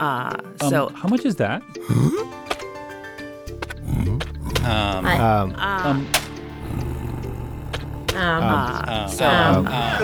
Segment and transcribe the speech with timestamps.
[0.00, 1.62] Uh, Um, so how much is that?
[4.64, 6.06] Um, I- Um, Um,
[8.16, 9.98] um, uh, so um, uh,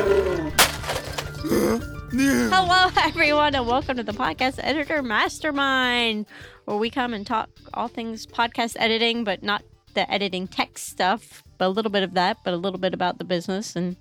[2.50, 6.26] Hello, everyone, and welcome to the Podcast Editor Mastermind,
[6.64, 9.62] where we come and talk all things podcast editing, but not
[9.94, 13.18] the editing tech stuff, but a little bit of that, but a little bit about
[13.18, 13.96] the business and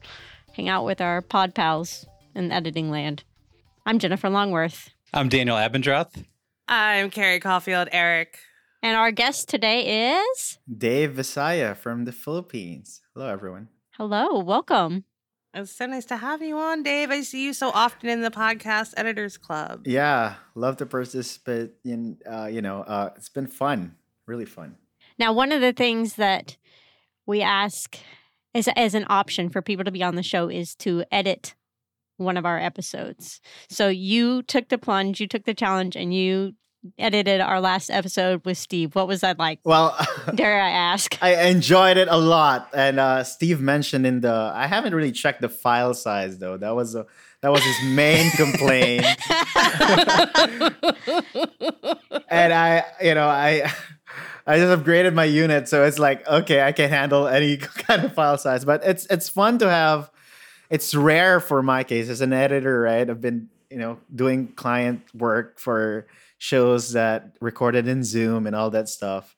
[0.54, 2.05] hang out with our pod pals
[2.36, 3.23] in editing land.
[3.86, 6.26] I'm Jennifer Longworth, I'm Daniel Abendroth.
[6.67, 8.40] I'm Carrie Caulfield, Eric.
[8.81, 10.58] and our guest today is.
[10.76, 13.02] Dave Visaya from the Philippines.
[13.13, 13.67] Hello, everyone.
[13.91, 15.05] Hello, welcome.
[15.53, 17.12] It's so nice to have you on, Dave.
[17.12, 19.86] I see you so often in the podcast editors club.
[19.86, 22.17] Yeah, love to participate in.
[22.27, 24.77] Uh, you know, uh, it's been fun, really fun.
[25.20, 26.58] Now, one of the things that
[27.27, 28.00] we ask
[28.55, 31.53] as, as an option for people to be on the show is to edit
[32.17, 33.41] one of our episodes.
[33.70, 36.53] So you took the plunge, you took the challenge, and you
[36.97, 38.95] edited our last episode with Steve.
[38.95, 39.59] What was that like?
[39.64, 39.95] Well,
[40.36, 41.17] Dare I ask?
[41.22, 44.52] I enjoyed it a lot, and uh, Steve mentioned in the.
[44.53, 46.58] I haven't really checked the file size though.
[46.58, 47.06] That was a
[47.41, 49.02] that was his main complaint,
[52.30, 53.72] and I, you know, I.
[54.45, 58.14] I just upgraded my unit, so it's like okay, I can handle any kind of
[58.14, 58.66] file size.
[58.66, 60.11] But it's it's fun to have.
[60.69, 63.09] It's rare for my case as an editor, right?
[63.09, 68.69] I've been you know doing client work for shows that recorded in Zoom and all
[68.72, 69.36] that stuff.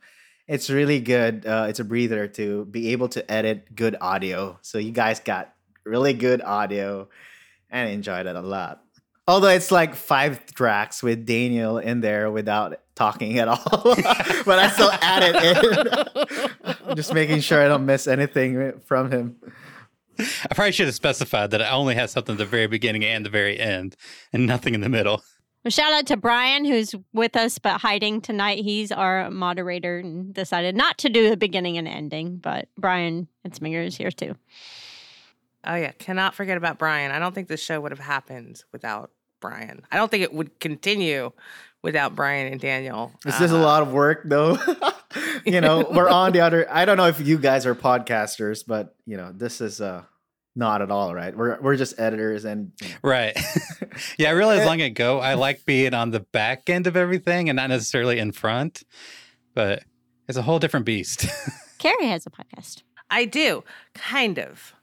[0.47, 1.45] It's really good.
[1.45, 4.59] Uh, it's a breather to be able to edit good audio.
[4.61, 5.53] So you guys got
[5.85, 7.07] really good audio,
[7.69, 8.81] and enjoyed it a lot.
[9.27, 13.59] Although it's like five tracks with Daniel in there without talking at all,
[14.45, 19.35] but I still add it in, just making sure I don't miss anything from him.
[20.49, 23.25] I probably should have specified that I only have something at the very beginning and
[23.25, 23.95] the very end,
[24.33, 25.21] and nothing in the middle.
[25.63, 28.59] Well, shout out to Brian, who's with us but hiding tonight.
[28.63, 32.37] He's our moderator and decided not to do the beginning and ending.
[32.37, 34.35] But Brian Etzminger is here too.
[35.67, 37.11] Oh yeah, cannot forget about Brian.
[37.11, 39.09] I don't think this show would have happened without
[39.41, 39.81] Brian.
[39.91, 41.31] I don't think it would continue
[41.81, 43.11] without Brian and Daniel.
[43.25, 44.57] It's is a Uh, lot of work, though.
[45.45, 46.67] you know, we're on the other.
[46.71, 50.03] I don't know if you guys are podcasters, but you know, this is uh
[50.55, 51.35] not at all, right?
[51.35, 53.37] We're we're just editors, and you know, Right.
[54.17, 57.57] yeah, I realized long ago I like being on the back end of everything and
[57.57, 58.83] not necessarily in front,
[59.53, 59.83] but
[60.27, 61.27] it's a whole different beast.
[61.77, 62.83] Carrie has a podcast.
[63.09, 64.73] I do, kind of.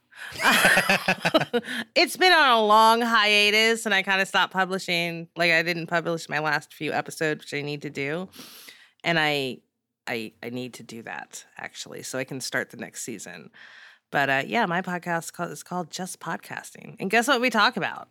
[1.95, 5.27] it's been on a long hiatus, and I kind of stopped publishing.
[5.35, 8.29] Like I didn't publish my last few episodes, which I need to do,
[9.03, 9.57] and I,
[10.07, 13.49] I, I need to do that actually, so I can start the next season.
[14.11, 17.77] But uh, yeah, my podcast called, is called Just Podcasting, and guess what we talk
[17.77, 18.09] about?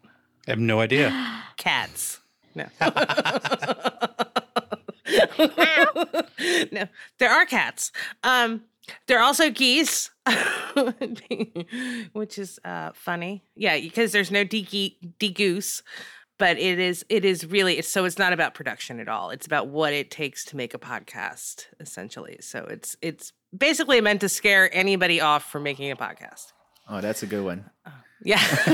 [0.48, 1.10] I have no idea.
[1.56, 2.20] Cats.
[2.54, 2.66] No.
[6.72, 6.88] no,
[7.18, 7.92] there are cats.
[8.22, 8.62] Um,
[9.06, 10.10] there are also geese,
[12.12, 13.44] which is uh, funny.
[13.54, 15.82] Yeah, because there's no de de goose,
[16.38, 19.30] but it is it is really so it's not about production at all.
[19.30, 22.38] It's about what it takes to make a podcast, essentially.
[22.40, 26.52] So it's it's basically meant to scare anybody off from making a podcast.
[26.88, 27.70] oh, that's a good one.
[27.86, 27.92] Oh,
[28.24, 28.38] yeah,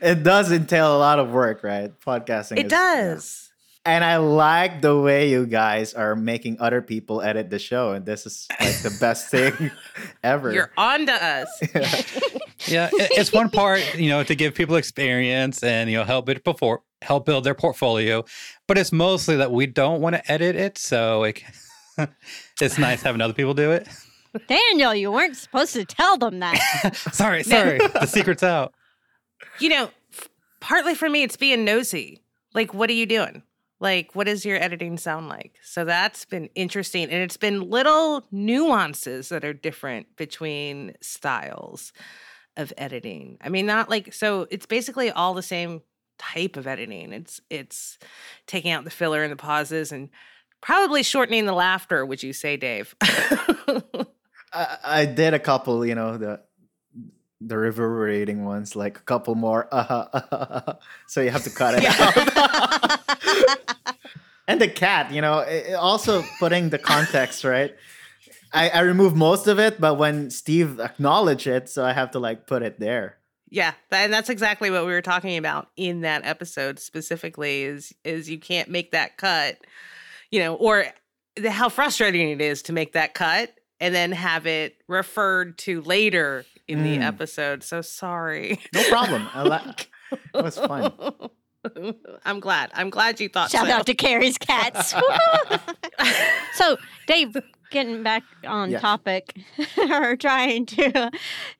[0.00, 1.92] It does entail a lot of work, right?
[2.00, 2.58] Podcasting.
[2.58, 2.94] it is- yeah.
[3.04, 3.48] does.
[3.84, 8.06] And I like the way you guys are making other people edit the show, and
[8.06, 9.72] this is like the best thing
[10.22, 10.52] ever.
[10.52, 11.48] You're on to us.
[12.66, 16.44] yeah, it's one part, you know, to give people experience and you know help it
[16.44, 18.24] before help build their portfolio,
[18.66, 21.42] but it's mostly that we don't want to edit it, so it,
[22.60, 23.88] it's nice having other people do it.
[24.48, 26.96] Daniel, you weren't supposed to tell them that.
[27.12, 28.72] sorry, sorry, the secret's out.
[29.58, 30.28] you know, f-
[30.60, 32.22] partly for me, it's being nosy.
[32.54, 33.42] Like, what are you doing?
[33.80, 35.56] Like, what does your editing sound like?
[35.64, 37.04] So that's been interesting.
[37.04, 41.92] And it's been little nuances that are different between styles
[42.56, 43.38] of editing.
[43.40, 45.82] I mean, not like, so it's basically all the same
[46.18, 47.12] type of editing.
[47.12, 47.98] It's, it's
[48.46, 50.08] taking out the filler and the pauses and
[50.60, 52.94] probably shortening the laughter, would you say, Dave?
[54.52, 56.40] I, I did a couple, you know, the
[57.44, 59.66] the reverberating ones, like a couple more.
[59.72, 60.74] Uh-huh, uh-huh.
[61.08, 63.00] so you have to cut it out.
[64.48, 67.74] and the cat, you know, it- also putting the context right.
[68.54, 72.18] I, I removed most of it, but when Steve acknowledged it, so I have to
[72.18, 73.18] like put it there.
[73.50, 78.30] Yeah, and that's exactly what we were talking about in that episode specifically is is
[78.30, 79.58] you can't make that cut,
[80.30, 80.86] you know, or
[81.36, 83.50] the, how frustrating it is to make that cut
[83.80, 87.02] and then have it referred to later in the Mm.
[87.06, 87.62] episode.
[87.62, 88.58] So sorry.
[88.74, 89.28] No problem.
[89.34, 89.90] I like.
[90.34, 90.92] It was fun.
[92.24, 92.70] I'm glad.
[92.74, 93.72] I'm glad you thought Shout so.
[93.72, 94.94] out to Carrie's cats.
[96.52, 96.76] so,
[97.06, 97.34] Dave,
[97.72, 98.78] getting back on Yeah.
[98.78, 99.36] topic,
[99.90, 101.10] or trying to.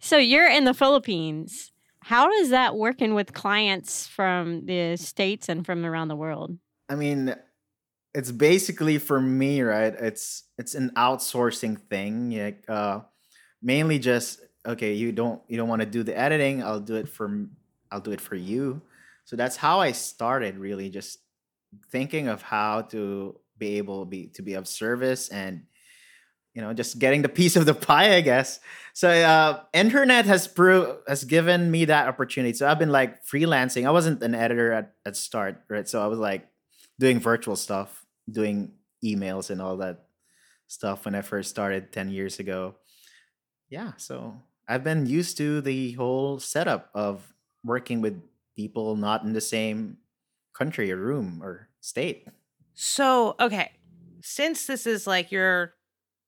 [0.00, 1.73] So, you're in the Philippines.
[2.05, 6.59] How does that working with clients from the states and from around the world?
[6.88, 7.35] I mean,
[8.14, 9.94] it's basically for me, right?
[9.94, 12.31] It's it's an outsourcing thing.
[12.38, 13.00] Like uh
[13.62, 17.08] mainly just okay, you don't you don't want to do the editing, I'll do it
[17.08, 17.49] for
[17.91, 18.82] I'll do it for you.
[19.25, 21.20] So that's how I started really just
[21.91, 25.62] thinking of how to be able be to be of service and
[26.54, 28.60] you know just getting the piece of the pie i guess.
[28.94, 32.54] So uh internet has pro- has given me that opportunity.
[32.54, 33.87] So i've been like freelancing.
[33.87, 35.88] I wasn't an editor at, at start right?
[35.88, 36.46] So i was like
[36.99, 38.72] doing virtual stuff doing
[39.04, 40.04] emails and all that
[40.69, 42.76] stuff when i first started 10 years ago.
[43.69, 47.32] Yeah so i've been used to the whole setup of
[47.64, 48.20] working with
[48.56, 49.96] people not in the same
[50.52, 52.26] country or room or state.
[52.75, 53.72] So, okay.
[54.22, 55.75] Since this is like your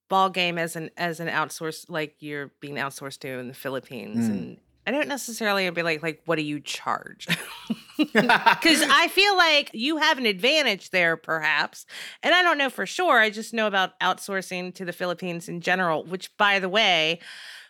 [0.09, 4.29] ball game as an as an outsource like you're being outsourced to in the Philippines
[4.29, 4.33] Mm.
[4.33, 7.27] and I don't necessarily be like like what do you charge?
[7.97, 11.87] Cuz I feel like you have an advantage there perhaps.
[12.23, 13.19] And I don't know for sure.
[13.19, 17.21] I just know about outsourcing to the Philippines in general, which by the way,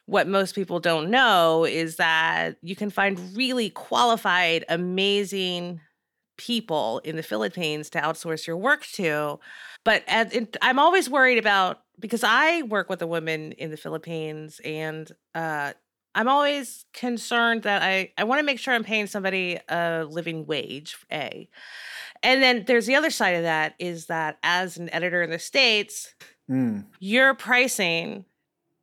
[0.06, 5.80] what most people don't know is that you can find really qualified, amazing
[6.36, 9.38] people in the Philippines to outsource your work to.
[9.84, 13.76] But at, it, I'm always worried about because I work with a woman in the
[13.76, 15.72] Philippines and uh,
[16.14, 20.46] I'm always concerned that I, I want to make sure I'm paying somebody a living
[20.46, 21.48] wage, A.
[22.22, 25.38] And then there's the other side of that is that as an editor in the
[25.38, 26.14] States,
[26.50, 28.26] Mm, your pricing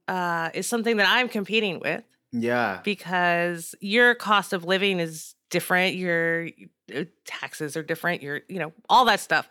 [0.08, 2.82] uh, is something that I'm competing with yeah.
[2.84, 6.48] because your cost of living is different your
[6.96, 9.50] uh, taxes are different your you know all that stuff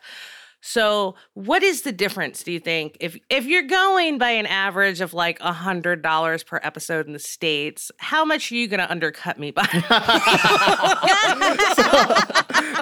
[0.63, 5.01] so what is the difference do you think if if you're going by an average
[5.01, 8.87] of like a hundred dollars per episode in the states how much are you gonna
[8.89, 9.63] undercut me by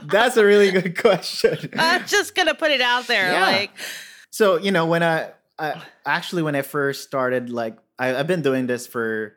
[0.05, 1.57] That's a really good question.
[1.77, 3.41] i'm just gonna put it out there Yeah.
[3.41, 3.71] like
[4.31, 8.41] So you know when I, I actually when I first started, like I, I've been
[8.41, 9.35] doing this for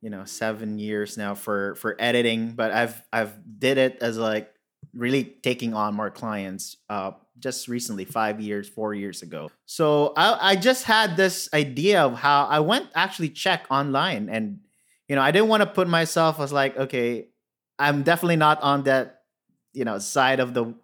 [0.00, 4.51] you know seven years now for for editing, but I've I've did it as like
[4.94, 6.76] really taking on more clients.
[6.88, 9.50] Uh, just recently, five years, four years ago.
[9.66, 14.60] So I I just had this idea of how I went actually check online, and
[15.08, 17.28] you know I didn't want to put myself as like okay,
[17.78, 19.22] I'm definitely not on that
[19.72, 20.74] you know side of the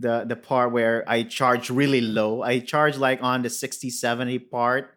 [0.00, 2.42] the the part where I charge really low.
[2.42, 4.94] I charge like on the 60 70 part,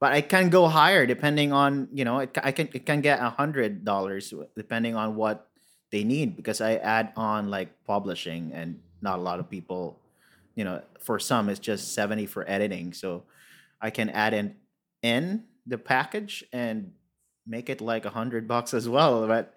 [0.00, 3.20] but I can go higher depending on, you know, it, I can it can get
[3.20, 5.50] a hundred dollars depending on what
[5.94, 9.96] they need because I add on like publishing and not a lot of people,
[10.56, 12.92] you know, for some it's just 70 for editing.
[12.92, 13.22] So
[13.80, 14.56] I can add in
[15.02, 16.90] in the package and
[17.46, 19.28] make it like a hundred bucks as well.
[19.28, 19.54] But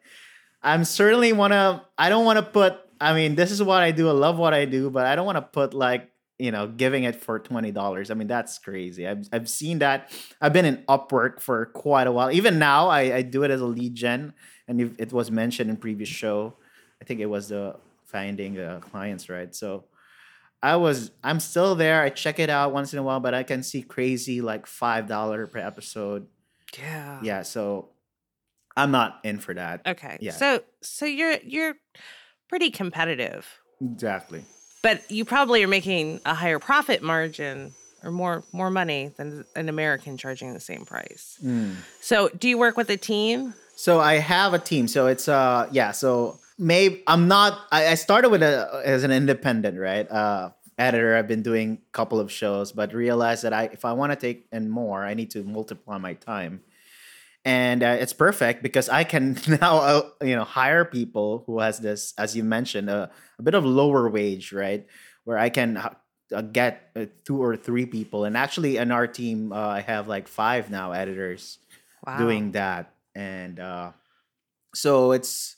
[0.61, 4.09] I'm certainly wanna I don't wanna put I mean, this is what I do.
[4.09, 7.03] I love what I do, but I don't want to put like, you know, giving
[7.03, 8.11] it for twenty dollars.
[8.11, 9.07] I mean, that's crazy.
[9.07, 10.11] I've I've seen that.
[10.41, 12.31] I've been in Upwork for quite a while.
[12.31, 14.33] Even now, I, I do it as a lead gen,
[14.67, 16.53] and if it was mentioned in previous show.
[17.01, 17.75] I think it was the
[18.05, 19.53] finding the clients, right?
[19.53, 19.85] So
[20.63, 22.01] I was I'm still there.
[22.01, 25.07] I check it out once in a while, but I can see crazy like five
[25.07, 26.27] dollar per episode.
[26.77, 27.89] yeah Yeah, so
[28.75, 29.81] I'm not in for that.
[29.87, 30.31] okay Yeah.
[30.31, 31.75] so so you're you're
[32.49, 33.47] pretty competitive
[33.81, 34.43] Exactly.
[34.87, 39.67] But you probably are making a higher profit margin or more more money than an
[39.67, 41.37] American charging the same price.
[41.43, 41.75] Mm.
[41.99, 43.53] So, do you work with a team?
[43.75, 44.87] So I have a team.
[44.87, 45.91] So it's uh yeah.
[45.91, 47.59] So maybe I'm not.
[47.69, 51.17] I, I started with a as an independent right uh editor.
[51.17, 54.15] I've been doing a couple of shows, but realized that I if I want to
[54.15, 56.61] take in more, I need to multiply my time.
[57.47, 61.79] And uh, it's perfect because I can now uh, you know hire people who has
[61.79, 64.85] this as you mentioned a, a bit of lower wage right?
[65.23, 68.25] Where I can uh, get uh, two or three people.
[68.25, 71.59] And actually in our team uh, I have like five now editors
[72.05, 72.17] Wow.
[72.19, 72.93] doing that.
[73.15, 73.91] And uh
[74.75, 75.55] so it's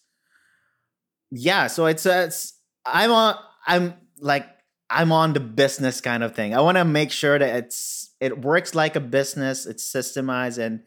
[1.31, 2.53] yeah so it's uh, it's
[2.85, 3.35] i'm on
[3.67, 4.47] i'm like
[4.89, 6.55] i'm on the business kind of thing.
[6.55, 10.81] I want to make sure that it's it works like a business it's systemized and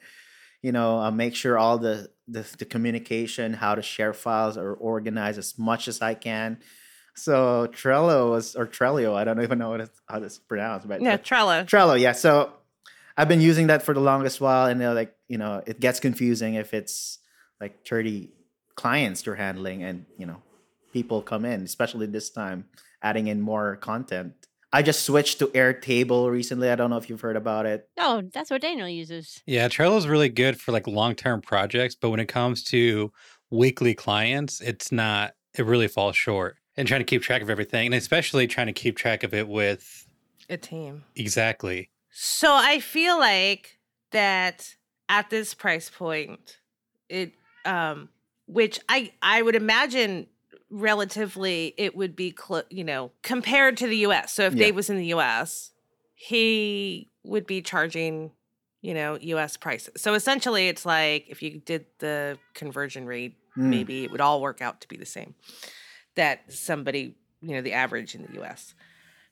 [0.62, 4.74] you know uh, make sure all the, the the communication how to share files are
[4.74, 6.58] organized as much as i can
[7.14, 11.02] so trello was or trello i don't even know what it's, how it's pronounced but
[11.02, 11.64] Yeah, Trello.
[11.66, 12.12] Trello, yeah.
[12.12, 12.52] So
[13.16, 16.00] I've been using that for the longest while, and uh, like you know, it gets
[16.00, 17.18] confusing if it's
[17.60, 18.30] like thirty
[18.74, 20.42] clients you're handling, and you know,
[20.92, 22.66] people come in, especially this time,
[23.02, 24.34] adding in more content.
[24.72, 26.70] I just switched to Airtable recently.
[26.70, 27.88] I don't know if you've heard about it.
[27.98, 29.42] Oh, that's what Daniel uses.
[29.46, 33.12] Yeah, Trello is really good for like long term projects, but when it comes to
[33.50, 36.56] weekly clients, it's not, it really falls short.
[36.76, 39.46] And trying to keep track of everything, and especially trying to keep track of it
[39.46, 40.06] with
[40.48, 41.04] A team.
[41.14, 41.90] exactly.
[42.10, 43.78] So I feel like
[44.12, 44.74] that
[45.10, 46.56] at this price point,
[47.10, 47.34] it
[47.66, 48.08] um
[48.46, 50.28] which I I would imagine
[50.72, 54.32] relatively it would be cl- you know compared to the US.
[54.32, 54.64] So if Yeah.
[54.64, 55.70] Dave was in the US,
[56.14, 58.32] he would be charging
[58.80, 60.00] you know US prices.
[60.00, 63.68] So essentially it's like if you did the conversion rate, Hmm.
[63.68, 65.34] maybe it would all work out to be the same
[66.14, 68.74] that somebody, you know, the average in the US.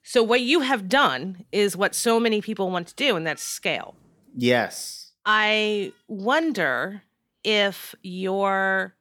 [0.03, 3.43] So what you have done is what so many people want to do and that's
[3.43, 3.97] scale.
[4.37, 5.13] Yes.
[5.25, 7.03] I wonder
[7.45, 8.95] if you're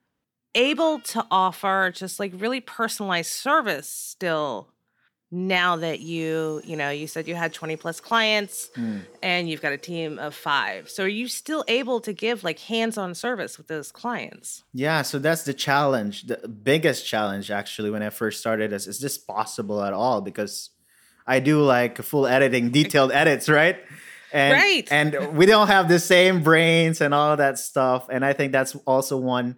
[0.55, 4.67] able to offer just like really personalized service still
[5.31, 8.97] now that you, you know, you said you had 20 plus clients Hmm.
[9.21, 10.89] and you've got a team of 5.
[10.89, 14.63] So are you still able to give like hands-on service with those clients?
[14.73, 16.23] Yeah, so that's the challenge.
[16.23, 20.21] The biggest challenge actually when I first started is is this possible at all?
[20.21, 20.71] Because
[21.27, 23.77] I do like full editing, detailed edits, right?
[24.33, 24.87] And, Right.
[24.89, 28.07] And we don't have the same brains and all that stuff.
[28.09, 29.57] And I think that's also one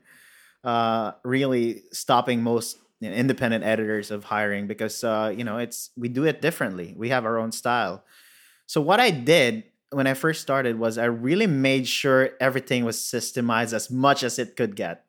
[0.63, 6.25] uh, really stopping most independent editors of hiring because uh, you know it's we do
[6.25, 6.93] it differently.
[6.97, 8.03] We have our own style.
[8.67, 12.97] So what I did when I first started was I really made sure everything was
[12.97, 15.03] systemized as much as it could get.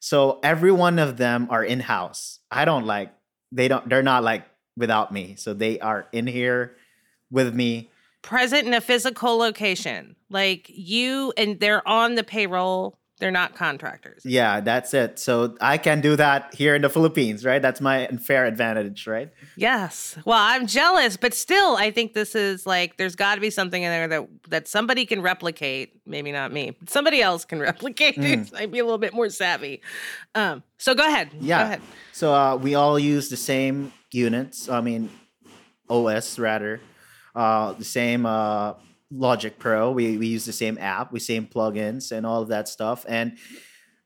[0.00, 2.40] So every one of them are in house.
[2.50, 3.12] I don't like
[3.50, 4.44] they don't they're not like
[4.76, 5.36] without me.
[5.36, 6.76] So they are in here
[7.30, 7.90] with me.
[8.22, 10.16] Present in a physical location.
[10.30, 14.22] Like you and they're on the payroll, they're not contractors.
[14.26, 15.16] Yeah, that's it.
[15.20, 17.62] So I can do that here in the Philippines, right?
[17.62, 19.30] That's my unfair advantage, right?
[19.54, 20.18] Yes.
[20.24, 23.80] Well, I'm jealous, but still, I think this is like there's got to be something
[23.80, 26.00] in there that that somebody can replicate.
[26.04, 28.18] Maybe not me, but somebody else can replicate.
[28.18, 28.50] it.
[28.56, 29.82] I'd be a little bit more savvy.
[30.34, 30.64] Um.
[30.78, 31.30] So go ahead.
[31.38, 31.58] Yeah.
[31.58, 31.80] Go ahead.
[32.12, 34.68] So uh, we all use the same units.
[34.68, 35.10] I mean,
[35.88, 36.80] OS rather,
[37.36, 38.74] uh, the same uh,
[39.12, 39.92] Logic Pro.
[39.92, 43.04] We we use the same app, we same plugins, and all of that stuff.
[43.08, 43.38] And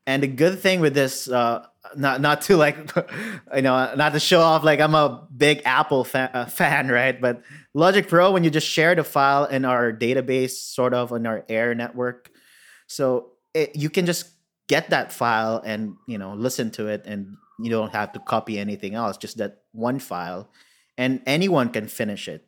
[0.05, 2.77] and the good thing with this, uh, not not to like,
[3.55, 7.19] you know, not to show off like I'm a big Apple fa- uh, fan, right?
[7.19, 7.41] But
[7.73, 11.45] Logic Pro, when you just share the file in our database, sort of on our
[11.49, 12.31] Air network,
[12.87, 14.31] so it, you can just
[14.67, 18.59] get that file and you know listen to it and you don't have to copy
[18.59, 20.49] anything else just that one file
[20.97, 22.45] and anyone can finish it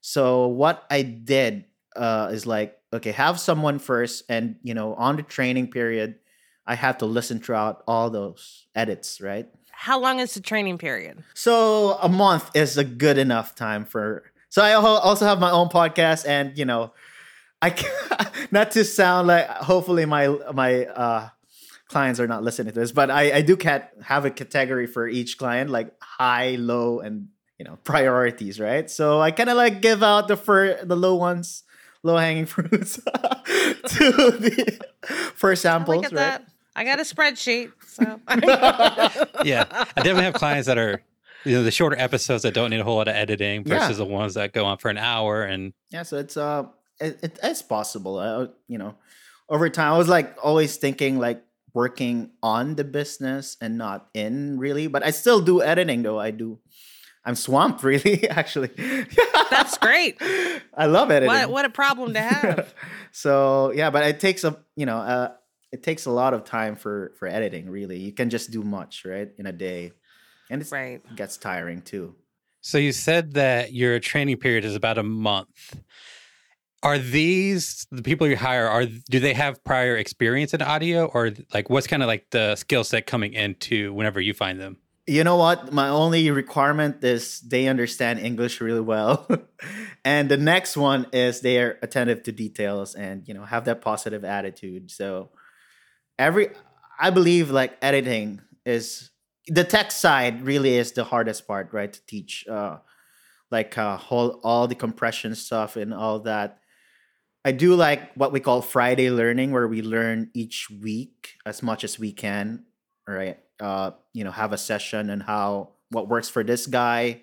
[0.00, 1.64] so what i did
[1.96, 6.16] uh, is like okay have someone first and you know on the training period
[6.66, 11.24] i have to listen throughout all those edits right How long is the training period?
[11.34, 14.22] so a month is a good enough time for.
[14.48, 16.92] So I also have my own podcast, and you know,
[17.60, 19.48] I ca- not to sound like.
[19.48, 21.28] Hopefully, my my uh,
[21.88, 25.08] clients are not listening to this, but I I do cat have a category for
[25.08, 28.90] each client, like high, low, and you know priorities, right?
[28.92, 31.64] So I kind of like give out the fir- the low ones,
[32.02, 33.02] low hanging fruits to
[34.30, 34.78] the
[35.34, 36.14] for I samples, look right?
[36.14, 36.44] that.
[36.74, 37.70] I got a spreadsheet.
[37.86, 38.20] So
[39.44, 41.02] Yeah, I definitely have clients that are
[41.44, 43.80] you know the shorter episodes that don't need a whole lot of editing Yeah.
[43.80, 46.64] versus the ones that go on for an hour and Yeah, so it's uh,
[47.00, 48.18] it, it, it's possible.
[48.18, 48.94] Uh, you know,
[49.48, 51.42] over time, I was like always thinking like
[51.74, 56.18] working on the business and not in really, but I still do editing though.
[56.20, 56.58] I do.
[57.24, 58.70] I'm swamped really, actually.
[59.50, 60.20] that's great.
[60.74, 61.28] I love editing.
[61.28, 62.74] What what a problem to have.
[63.12, 65.32] so yeah, but it takes a you know uh,
[65.70, 67.70] it takes a lot of time for for editing.
[67.70, 69.92] Really, you can just do much right in a day,
[70.50, 71.00] and it's, right.
[71.04, 72.14] it gets tiring too.
[72.60, 75.80] So you said that your training period is about a month.
[76.84, 78.66] Are these the people you hire?
[78.66, 82.56] Are do they have prior experience in audio, or like what's kind of like the
[82.56, 84.78] skill set coming into whenever you find them?
[85.06, 85.72] You know what?
[85.72, 89.26] My only requirement is they understand English really well.
[90.04, 93.80] and the next one is they are attentive to details and, you know, have that
[93.80, 94.92] positive attitude.
[94.92, 95.30] So
[96.18, 96.50] every
[97.00, 99.10] I believe like editing is
[99.48, 101.92] the tech side really is the hardest part, right?
[101.92, 102.78] To teach uh
[103.50, 106.58] like uh whole all the compression stuff and all that.
[107.44, 111.82] I do like what we call Friday learning where we learn each week as much
[111.82, 112.66] as we can,
[113.08, 113.38] right?
[113.62, 117.22] Uh, you know, have a session and how what works for this guy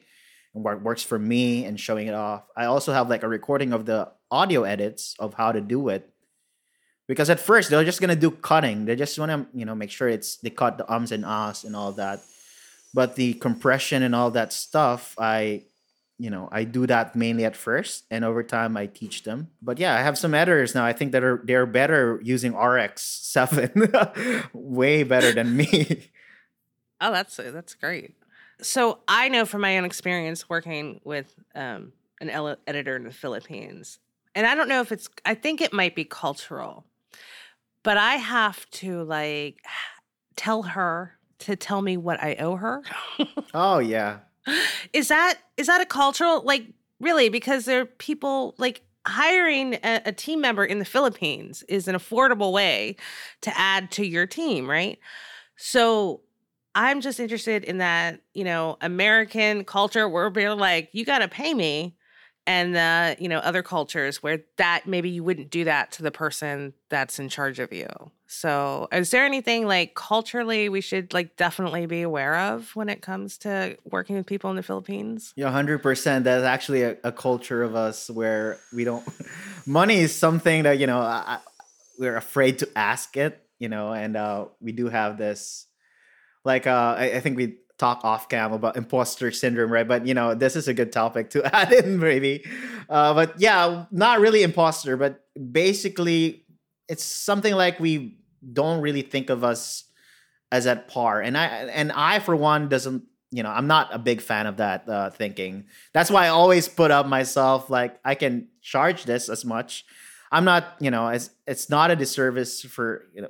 [0.54, 2.44] and what works for me and showing it off.
[2.56, 6.10] I also have like a recording of the audio edits of how to do it.
[7.08, 8.86] Because at first they're just gonna do cutting.
[8.86, 11.76] They just wanna, you know, make sure it's they cut the ums and ahs and
[11.76, 12.22] all that.
[12.94, 15.64] but the compression and all that stuff, I
[16.18, 19.50] you know I do that mainly at first, and over time I teach them.
[19.62, 20.86] But yeah, I have some editors now.
[20.86, 23.94] I think that are they're better using RX seven,
[24.54, 26.10] way better than me.
[27.02, 28.16] Oh, that's that's great.
[28.62, 33.12] So I know from my own experience working with um, an ele- editor in the
[33.12, 34.00] Philippines,
[34.36, 35.10] and I don't know if it's.
[35.26, 36.86] I think it might be cultural,
[37.84, 39.64] but I have to like
[40.36, 42.84] tell her to tell me what I owe her.
[43.54, 44.20] oh yeah,
[44.94, 46.66] is that is that a cultural like
[47.00, 51.88] really because there are people like hiring a, a, team member in the Philippines is
[51.88, 52.96] an affordable way
[53.42, 55.00] to add to your team, right?
[55.56, 56.22] So
[56.76, 61.28] I'm just interested in that, you know, American culture where we're like, you got to
[61.28, 61.96] pay me.
[62.48, 66.10] And the, you know, other cultures where that maybe you wouldn't do that to the
[66.10, 67.86] person that's in charge of you.
[68.26, 73.04] So, is there anything like culturally we should like definitely be aware of when it
[73.04, 75.32] comes to working with people in the Philippines?
[75.36, 76.24] Yeah, 100%.
[76.24, 79.08] That's actually a, a culture of us where we don't,
[79.68, 81.40] money is something that, you know, I,
[82.00, 85.68] we're afraid to ask it, you know, and uh, we do have this
[86.46, 89.88] like uh, I, I think we talk off cam about imposter syndrome, right?
[89.88, 92.46] But you know, this is a good topic to add in, maybe.
[92.90, 96.46] Uh, but yeah, not really imposter, but basically,
[96.88, 98.18] it's something like we
[98.54, 99.86] don't really think of us
[100.52, 103.04] as at par, and I and I for one doesn't.
[103.32, 105.66] You know, I'm not a big fan of that uh, thinking.
[105.94, 109.86] That's why I always put up myself like I can charge this as much.
[110.32, 113.30] I'm not, you know, it's it's not a disservice for you know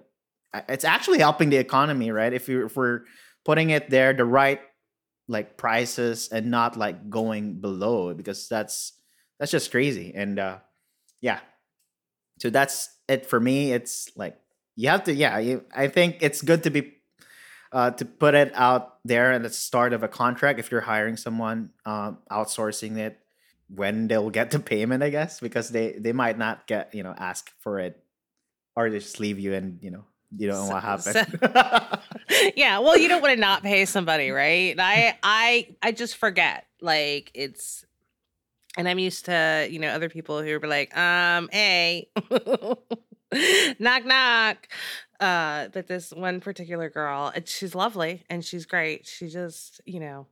[0.67, 2.33] it's actually helping the economy, right?
[2.33, 3.01] If you if we're
[3.45, 4.61] putting it there the right
[5.27, 8.93] like prices and not like going below because that's
[9.39, 10.13] that's just crazy.
[10.15, 10.57] And uh
[11.21, 11.39] yeah.
[12.39, 13.73] So that's it for me.
[13.73, 14.39] It's like
[14.79, 16.93] you have to yeah you, i think it's good to be
[17.73, 21.17] uh to put it out there at the start of a contract if you're hiring
[21.17, 23.19] someone um outsourcing it
[23.67, 27.13] when they'll get the payment i guess because they they might not get you know
[27.17, 28.01] ask for it
[28.77, 30.05] or just leave you and you know
[30.37, 31.15] you don't know what happened.
[32.33, 34.75] So, yeah, well, you don't want to not pay somebody, right?
[34.77, 36.65] I I I just forget.
[36.81, 37.85] Like it's
[38.77, 42.09] and I'm used to, you know, other people who are like, um, hey,
[43.79, 44.67] knock knock.
[45.19, 49.05] Uh, but this one particular girl, she's lovely and she's great.
[49.05, 50.27] She just, you know,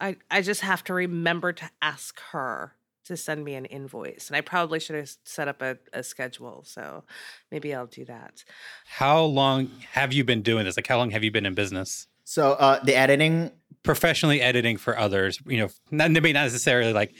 [0.00, 2.74] I I just have to remember to ask her
[3.10, 4.28] to send me an invoice.
[4.28, 6.62] And I probably should have set up a, a schedule.
[6.64, 7.04] So
[7.50, 8.44] maybe I'll do that.
[8.86, 10.76] How long have you been doing this?
[10.76, 12.06] Like, how long have you been in business?
[12.24, 13.50] So uh, the editing,
[13.82, 17.14] professionally editing for others, you know, not, maybe not necessarily like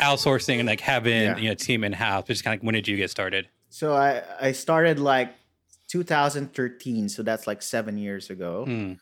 [0.00, 1.36] outsourcing and like having yeah.
[1.36, 3.48] you know team in house, but just kind of when did you get started?
[3.68, 5.32] So I I started like
[5.88, 8.64] 2013, so that's like seven years ago.
[8.66, 8.98] Mm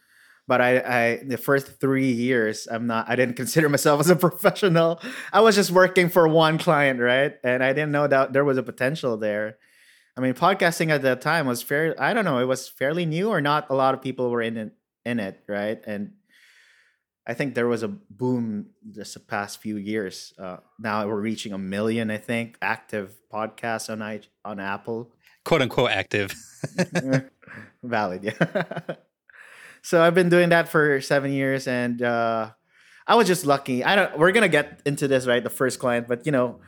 [0.47, 4.17] but I, I the first three years i'm not i didn't consider myself as a
[4.17, 5.01] professional.
[5.33, 7.35] I was just working for one client right?
[7.43, 9.59] And i didn't know that there was a potential there.
[10.17, 13.31] I mean podcasting at that time was fair i don't know it was fairly new
[13.31, 14.73] or not a lot of people were in it
[15.05, 15.81] in it right?
[15.87, 16.13] And
[17.27, 20.35] i think there was a boom just the past few years.
[20.39, 25.11] Uh, now we're reaching a million i think active podcasts on I, on apple.
[25.45, 26.35] Quote unquote active.
[27.83, 28.97] Valid yeah
[29.85, 32.51] so I've been doing that for seven years, and uh,
[33.07, 33.85] I was just lucky.
[33.85, 34.19] I don't.
[34.19, 36.61] We're gonna get into this right, the first client, but you know,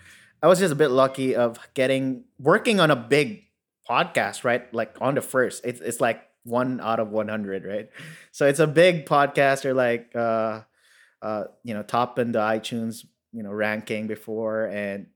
[0.43, 3.45] I was just a bit lucky of getting working on a big
[3.89, 4.73] podcast, right?
[4.73, 7.89] Like on the first, it's it's like one out of one hundred, right?
[8.33, 9.65] So it's a big podcast.
[9.65, 10.61] Or like, uh,
[11.23, 15.07] uh, you know, top in the iTunes, you know, ranking before, and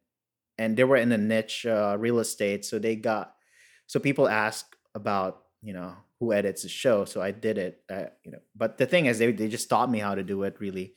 [0.57, 3.35] and they were in a niche uh, real estate, so they got
[3.87, 8.05] so people ask about you know who edits the show so i did it uh,
[8.25, 10.57] you know but the thing is they, they just taught me how to do it
[10.59, 10.95] really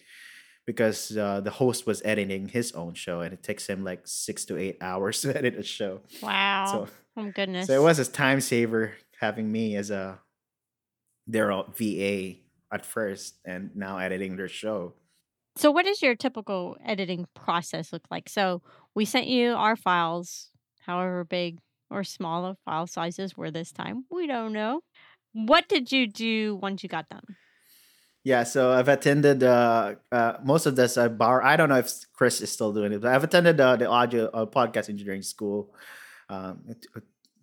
[0.65, 4.45] because uh, the host was editing his own show and it takes him like six
[4.45, 6.01] to eight hours to edit a show.
[6.21, 6.87] Wow.
[6.87, 10.19] So oh goodness so it was a time saver having me as a
[11.27, 12.35] their va
[12.71, 14.93] at first and now editing their show.
[15.55, 18.27] So what does your typical editing process look like?
[18.27, 18.61] So
[18.95, 20.49] we sent you our files
[20.85, 21.59] however big
[21.93, 24.81] or smaller file sizes were this time we don't know
[25.33, 27.35] what did you do once you got them?
[28.23, 30.97] Yeah, so I've attended uh, uh, most of this.
[30.97, 31.43] I bar.
[31.43, 34.27] I don't know if Chris is still doing it, but I've attended uh, the audio
[34.27, 35.73] uh, podcast engineering school,
[36.29, 36.63] um,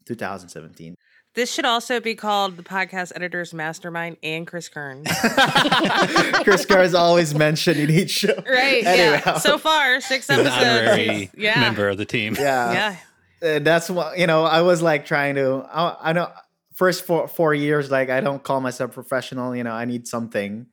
[0.06, 0.94] 2017.
[1.34, 5.04] This should also be called the podcast editors mastermind and Chris Curran.
[6.44, 8.34] Chris Curran is always mentioned in each show.
[8.34, 8.84] Right.
[8.84, 9.38] Anyway, yeah.
[9.38, 10.56] So far, six episodes.
[10.56, 11.60] An honorary yeah.
[11.60, 12.36] member of the team.
[12.38, 12.72] Yeah.
[12.72, 12.96] Yeah.
[13.42, 14.44] Uh, that's what you know.
[14.44, 15.66] I was like trying to.
[15.72, 16.30] I, I know
[16.74, 19.54] first four four years, like I don't call myself professional.
[19.56, 20.66] You know, I need something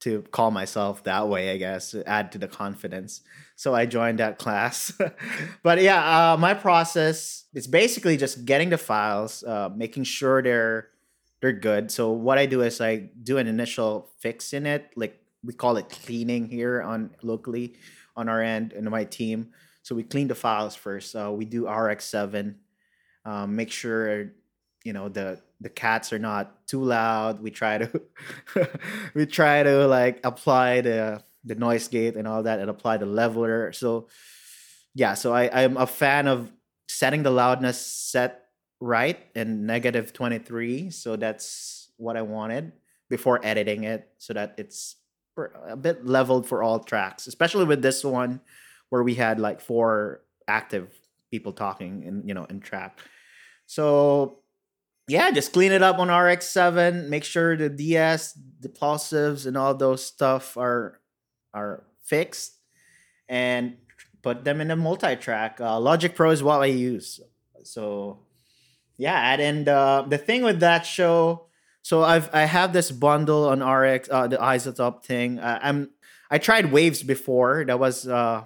[0.00, 3.22] to call myself that way, I guess, to add to the confidence.
[3.56, 4.92] So I joined that class.
[5.62, 10.88] but yeah, uh, my process is basically just getting the files, uh, making sure they're
[11.40, 11.90] they're good.
[11.90, 15.76] So what I do is I do an initial fix in it, like we call
[15.76, 17.74] it cleaning here on locally
[18.16, 19.52] on our end and my team.
[19.84, 21.14] So we clean the files first.
[21.14, 22.54] Uh, we do RX7,
[23.26, 24.32] um, make sure
[24.82, 27.42] you know the the cats are not too loud.
[27.42, 28.02] We try to
[29.14, 33.06] we try to like apply the the noise gate and all that and apply the
[33.06, 33.72] leveler.
[33.72, 34.08] So
[34.94, 36.50] yeah, so I, I'm a fan of
[36.88, 38.46] setting the loudness set
[38.80, 40.90] right and negative 23.
[40.90, 42.72] So that's what I wanted
[43.10, 44.96] before editing it so that it's
[45.68, 48.40] a bit leveled for all tracks, especially with this one
[48.90, 50.88] where we had like four active
[51.30, 52.98] people talking and you know in track.
[53.66, 54.40] So
[55.08, 57.08] yeah, just clean it up on RX7.
[57.08, 61.00] Make sure the DS, the plosives, and all those stuff are
[61.52, 62.58] are fixed,
[63.28, 63.76] and
[64.22, 65.60] put them in a multi-track.
[65.60, 67.20] Uh, Logic Pro is what I use.
[67.64, 68.20] So
[68.96, 71.46] yeah, and uh, the thing with that show,
[71.82, 75.38] so I've I have this bundle on RX, uh, the iZotope thing.
[75.42, 75.90] I'm
[76.30, 77.64] I tried Waves before.
[77.66, 78.44] That was uh,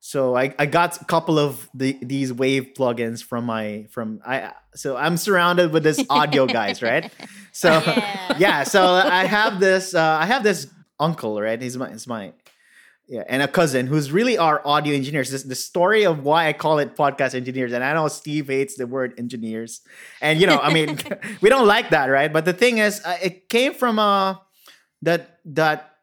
[0.00, 4.52] so I, I got a couple of the these wave plugins from my from I
[4.74, 7.12] so I'm surrounded with this audio guys right
[7.52, 8.36] so yeah.
[8.38, 8.62] yeah.
[8.64, 10.66] so I have this uh, I have this
[10.98, 12.32] uncle right he's my he's my
[13.08, 16.54] yeah and a cousin who's really our audio engineers this the story of why I
[16.54, 19.82] call it podcast engineers and I know Steve hates the word engineers
[20.22, 20.98] and you know I mean
[21.42, 24.36] we don't like that right but the thing is uh, it came from uh
[25.02, 25.96] that that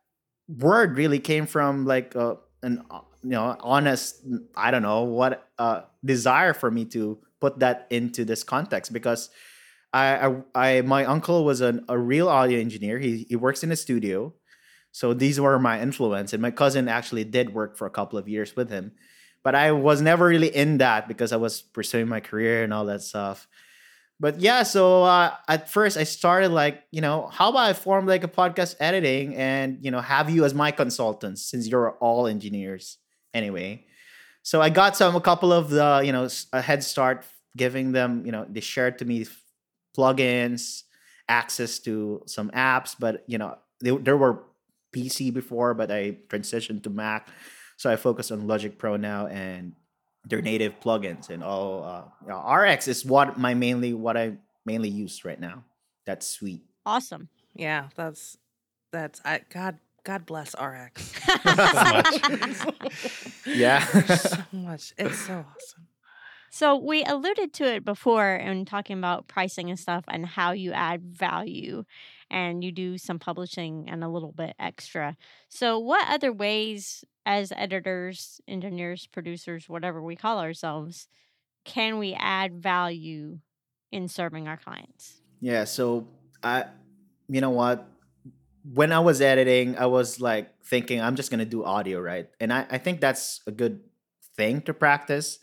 [0.47, 2.83] word really came from like uh, an
[3.27, 4.23] you know honest
[4.55, 9.29] i don't know what uh desire for me to put that into this context because
[9.93, 12.99] I, I, I my uncle was an, a real audio engineer.
[12.99, 14.33] He he works in a studio,
[14.91, 16.33] so these were my influence.
[16.33, 18.91] And my cousin actually did work for a couple of years with him,
[19.43, 22.85] but I was never really in that because I was pursuing my career and all
[22.85, 23.47] that stuff.
[24.19, 28.07] But yeah, so uh, at first I started like you know how about I form
[28.07, 32.27] like a podcast editing and you know have you as my consultants since you're all
[32.27, 32.97] engineers
[33.33, 33.85] anyway.
[34.43, 38.25] So I got some a couple of the you know a head start, giving them
[38.25, 39.25] you know they shared to me
[39.97, 40.83] plugins,
[41.27, 44.43] access to some apps, but you know they, there were
[44.95, 47.27] PC before, but I transitioned to Mac,
[47.77, 49.73] so I focus on Logic Pro now and
[50.25, 51.83] their native plugins and all.
[51.83, 55.63] Uh, you know, RX is what my mainly what I mainly use right now.
[56.05, 56.63] That's sweet.
[56.85, 57.29] Awesome.
[57.53, 58.37] Yeah, that's
[58.91, 61.11] that's I God God bless RX.
[63.45, 63.85] yeah.
[64.15, 64.93] so much.
[64.97, 65.87] It's so awesome.
[66.49, 70.71] So we alluded to it before in talking about pricing and stuff and how you
[70.71, 71.83] add value
[72.31, 75.17] and you do some publishing and a little bit extra.
[75.49, 81.09] So what other ways as editors, engineers, producers, whatever we call ourselves,
[81.65, 83.39] can we add value
[83.91, 85.21] in serving our clients?
[85.41, 86.07] Yeah, so
[86.41, 86.63] I
[87.27, 87.85] you know what?
[88.73, 92.27] When I was editing, I was like thinking I'm just gonna do audio, right?
[92.39, 93.81] And I, I think that's a good
[94.35, 95.39] thing to practice.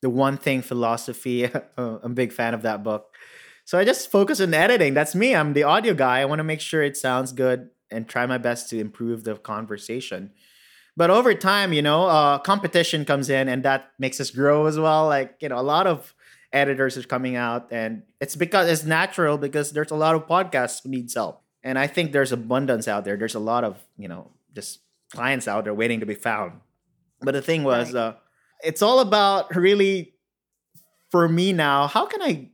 [0.00, 1.44] The one thing philosophy,
[1.76, 3.14] I'm a big fan of that book.
[3.64, 4.94] So I just focus on editing.
[4.94, 5.34] That's me.
[5.34, 6.20] I'm the audio guy.
[6.20, 9.36] I want to make sure it sounds good and try my best to improve the
[9.36, 10.32] conversation.
[10.96, 14.78] But over time, you know, uh, competition comes in and that makes us grow as
[14.78, 15.06] well.
[15.06, 16.14] Like, you know, a lot of
[16.52, 20.82] editors are coming out and it's because it's natural because there's a lot of podcasts
[20.84, 23.16] who needs help and I think there's abundance out there.
[23.16, 24.80] There's a lot of you know just
[25.12, 26.60] clients out there waiting to be found.
[27.20, 28.00] But the thing was, right.
[28.00, 28.14] uh,
[28.62, 30.14] it's all about really
[31.10, 31.88] for me now.
[31.88, 32.50] How can I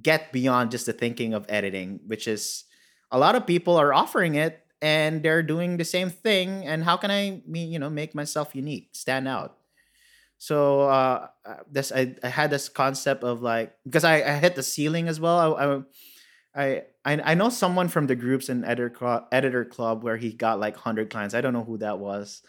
[0.00, 2.64] get beyond just the thinking of editing, which is
[3.10, 6.64] a lot of people are offering it and they're doing the same thing.
[6.66, 9.56] And how can I, you know, make myself unique, stand out?
[10.38, 14.54] So uh, uh this I, I had this concept of like because I, I hit
[14.54, 15.38] the ceiling as well.
[15.56, 15.64] I,
[16.54, 20.16] I I I, I know someone from the groups in editor club, editor club where
[20.16, 21.34] he got like hundred clients.
[21.34, 22.42] I don't know who that was.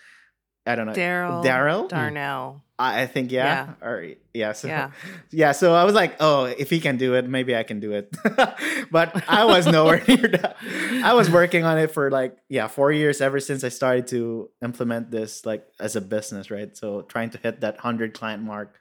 [0.65, 0.93] I don't know.
[0.93, 1.43] Daryl.
[1.43, 1.89] Daryl.
[1.89, 2.63] Darnell.
[2.77, 3.73] I, I think yeah.
[3.81, 3.87] Yeah.
[3.87, 4.51] Or yeah.
[4.51, 4.91] So Yeah.
[5.31, 5.51] yeah.
[5.53, 8.15] So I was like, oh, if he can do it, maybe I can do it.
[8.91, 10.57] but I was nowhere near that.
[11.03, 14.49] I was working on it for like yeah four years ever since I started to
[14.61, 16.75] implement this like as a business, right?
[16.77, 18.75] So trying to hit that hundred client mark.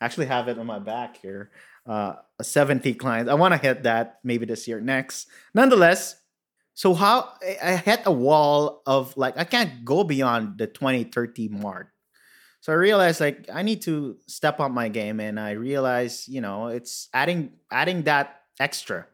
[0.00, 1.50] I actually have it on my back here
[1.86, 3.30] uh, 70 clients.
[3.30, 5.28] I want to hit that maybe this year next.
[5.54, 6.16] Nonetheless,
[6.74, 11.88] so how I hit a wall of like I can't go beyond the 2030 mark.
[12.60, 16.40] So I realized like I need to step up my game and I realized, you
[16.40, 19.06] know, it's adding adding that extra.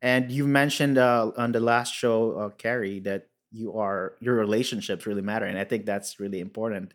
[0.00, 5.06] And you mentioned uh, on the last show, uh, Carrie, that you are your relationships
[5.06, 6.92] really matter and i think that's really important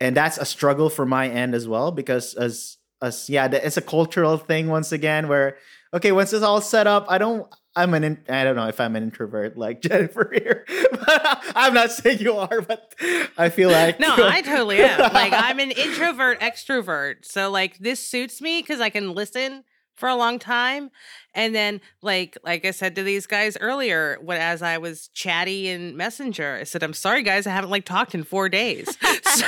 [0.00, 3.82] and that's a struggle for my end as well because as as yeah it's a
[3.82, 5.56] cultural thing once again where
[5.94, 8.80] okay once it's all set up i don't i'm an in, i don't know if
[8.80, 12.94] i'm an introvert like jennifer here But i'm not saying you are but
[13.36, 14.98] i feel like No, I totally am.
[15.12, 17.24] Like I'm an introvert extrovert.
[17.24, 19.64] So like this suits me because I can listen
[19.96, 20.90] for a long time.
[21.34, 25.68] And then like like I said to these guys earlier, when as I was chatty
[25.68, 28.96] in Messenger, I said, I'm sorry guys, I haven't like talked in four days.
[29.22, 29.46] so,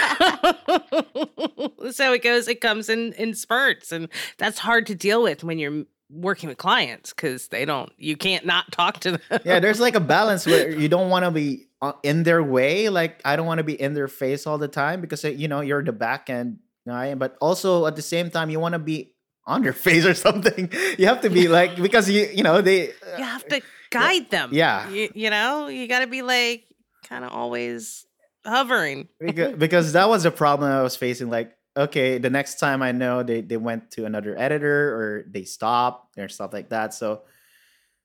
[1.90, 3.92] so it goes, it comes in in spurts.
[3.92, 4.08] And
[4.38, 8.46] that's hard to deal with when you're working with clients because they don't you can't
[8.46, 9.40] not talk to them.
[9.44, 12.88] yeah there's like a balance where you don't want to be uh, in their way
[12.88, 15.46] like i don't want to be in their face all the time because uh, you
[15.46, 18.78] know you're the back end guy but also at the same time you want to
[18.78, 19.12] be
[19.48, 22.92] on your face or something you have to be like because you you know they
[23.18, 24.50] you have to guide them.
[24.52, 24.88] Yeah.
[24.90, 26.66] You, you know, you got to be like
[27.08, 28.04] kind of always
[28.44, 29.08] hovering.
[29.18, 32.92] because, because that was a problem i was facing like okay the next time i
[32.92, 37.22] know they they went to another editor or they stopped or stuff like that so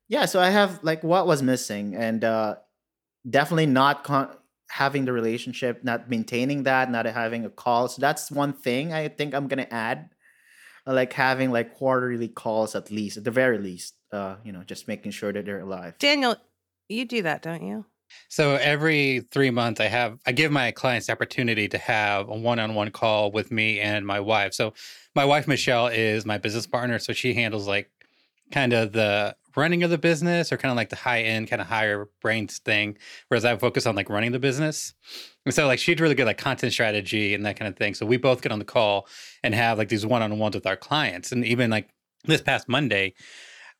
[0.08, 2.56] yeah so i have like what was missing and uh
[3.30, 4.32] definitely not con-
[4.70, 9.08] having the relationship not maintaining that not having a call so that's one thing i
[9.08, 10.13] think i'm gonna add Uh,
[10.86, 14.88] like having like quarterly calls at least at the very least uh you know just
[14.88, 16.36] making sure that they're alive Daniel,
[16.90, 17.86] you do that, don't you?
[18.30, 22.36] So every three months, I have I give my clients the opportunity to have a
[22.36, 24.54] one-on-one call with me and my wife.
[24.54, 24.74] So
[25.16, 27.90] my wife Michelle is my business partner, so she handles like
[28.52, 31.62] kind of the running of the business or kind of like the high end, kind
[31.62, 34.94] of higher brains thing, whereas I focus on like running the business.
[35.46, 37.94] And so like she's really good like content strategy and that kind of thing.
[37.94, 39.08] So we both get on the call
[39.44, 41.90] and have like these one-on-ones with our clients, and even like
[42.26, 43.14] this past Monday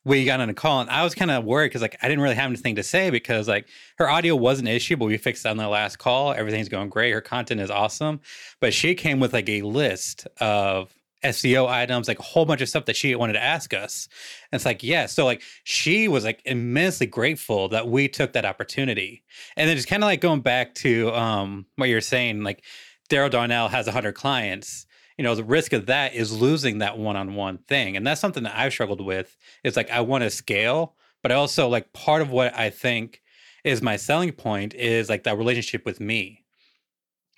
[0.06, 2.22] we got on a call and I was kind of worried because like I didn't
[2.22, 5.46] really have anything to say because like her audio was an issue, but we fixed
[5.46, 6.34] it on the last call.
[6.34, 7.12] Everything's going great.
[7.12, 8.20] Her content is awesome.
[8.60, 12.68] But she came with like a list of SEO items, like a whole bunch of
[12.68, 14.08] stuff that she wanted to ask us.
[14.52, 15.06] And it's like, yeah.
[15.06, 19.24] So like she was like immensely grateful that we took that opportunity.
[19.56, 22.64] And then just kind of like going back to um what you're saying, like
[23.10, 24.86] Daryl Darnell has 100 clients
[25.18, 28.56] you know the risk of that is losing that one-on-one thing and that's something that
[28.56, 32.56] i've struggled with is like i want to scale but also like part of what
[32.58, 33.22] i think
[33.62, 36.43] is my selling point is like that relationship with me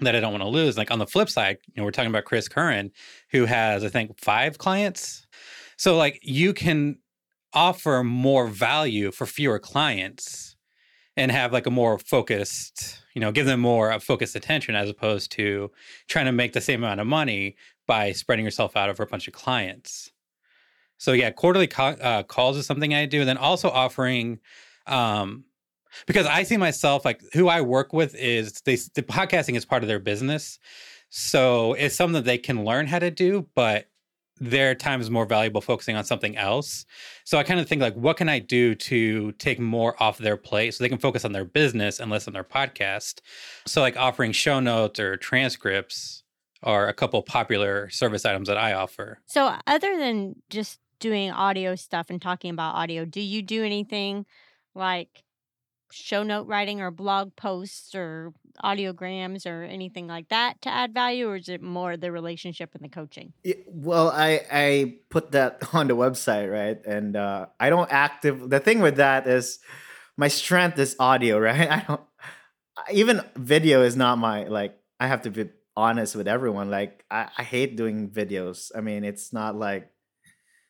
[0.00, 2.10] that i don't want to lose like on the flip side you know we're talking
[2.10, 2.90] about chris curran
[3.30, 5.26] who has i think five clients.
[5.76, 6.98] So like you can
[7.52, 10.56] offer more value for fewer clients
[11.16, 15.32] and have like a more focused you know give them more focused attention as opposed
[15.32, 15.70] to
[16.08, 17.56] trying to make the same amount of money
[17.86, 20.10] by spreading yourself out over a bunch of clients.
[20.98, 24.40] So yeah quarterly co- uh, calls is something i do and then also offering
[24.86, 25.44] um
[26.06, 29.82] because i see myself like who i work with is they the podcasting is part
[29.82, 30.58] of their business
[31.08, 33.86] so it's something that they can learn how to do but
[34.38, 36.84] their time is more valuable focusing on something else.
[37.24, 40.36] So I kind of think like, what can I do to take more off their
[40.36, 43.20] plate so they can focus on their business and less on their podcast?
[43.64, 46.22] So like offering show notes or transcripts
[46.62, 49.20] are a couple popular service items that I offer.
[49.26, 54.26] So, other than just doing audio stuff and talking about audio, do you do anything
[54.74, 55.22] like
[55.90, 58.32] show note writing or blog posts or
[58.64, 62.82] audiograms or anything like that to add value, or is it more the relationship and
[62.82, 63.32] the coaching?
[63.44, 66.84] Yeah, well, I I put that on the website, right?
[66.86, 68.48] And uh, I don't active.
[68.50, 69.58] The thing with that is,
[70.16, 71.70] my strength is audio, right?
[71.70, 72.02] I don't
[72.92, 74.78] even video is not my like.
[74.98, 76.70] I have to be honest with everyone.
[76.70, 78.72] Like I, I hate doing videos.
[78.74, 79.90] I mean, it's not like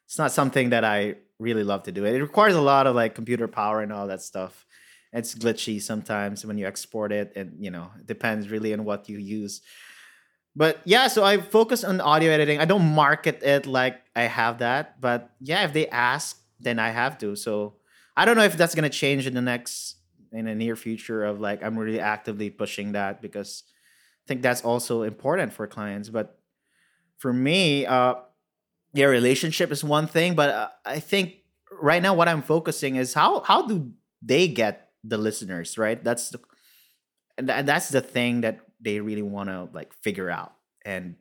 [0.07, 2.05] it's not something that I really love to do.
[2.05, 4.66] It requires a lot of like computer power and all that stuff.
[5.13, 9.09] It's glitchy sometimes when you export it, and you know, it depends really on what
[9.09, 9.63] you use.
[10.57, 12.59] But yeah so i focus on audio editing.
[12.59, 16.89] I don't market it like i have that but yeah if they ask then i
[16.89, 17.37] have to.
[17.37, 17.75] So
[18.17, 19.97] i don't know if that's going to change in the next
[20.33, 23.65] in the near future of like i'm really actively pushing that because
[24.25, 26.09] i think that's also important for clients.
[26.09, 26.41] But
[27.19, 28.15] for me uh
[28.95, 31.37] yeah relationship is one thing but uh, i think
[31.81, 33.93] right now what i'm focusing is how how do
[34.23, 36.03] they get the listeners right?
[36.03, 36.41] That's the
[37.39, 40.55] and tha- that's the thing that they really want to like figure out.
[40.85, 41.17] And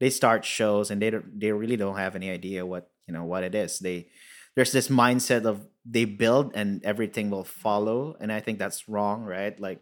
[0.00, 3.24] they start shows and they don't they really don't have any idea what you know
[3.24, 3.78] what it is.
[3.78, 4.08] They
[4.54, 8.16] there's this mindset of they build and everything will follow.
[8.20, 9.58] And i think that's wrong right?
[9.58, 9.80] Like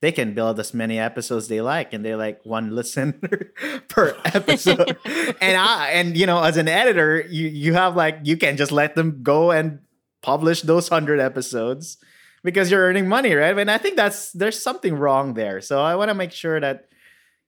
[0.00, 3.52] they can build as many episodes they like and they're like one listener
[3.88, 4.98] per episode.
[5.40, 8.72] And i and you know as an editor you you have like you can just
[8.72, 9.80] let them go and
[10.22, 11.96] publish those 100 episodes
[12.42, 13.56] because you're earning money, right?
[13.56, 15.60] And I think that's there's something wrong there.
[15.60, 16.88] So I want to make sure that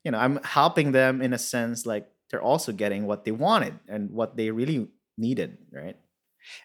[0.04, 3.78] you know I'm helping them in a sense like they're also getting what they wanted
[3.88, 5.96] and what they really needed, right?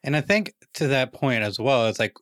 [0.04, 2.16] And I think to that point as well, it's like,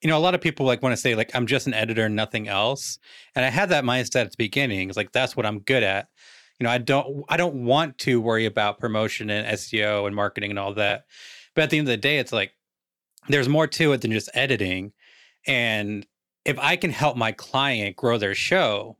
[0.00, 2.08] you know, a lot of people like want to say like I'm just an editor,
[2.08, 2.98] nothing else.
[3.34, 4.88] And I had that mindset at the beginning.
[4.88, 6.08] It's like that's what I'm good at.
[6.58, 10.50] You know, I don't I don't want to worry about promotion and SEO and marketing
[10.50, 11.04] and all that.
[11.54, 12.52] But at the end of the day, it's like
[13.28, 14.92] there's more to it than just editing.
[15.46, 16.06] And
[16.44, 18.96] if I can help my client grow their show,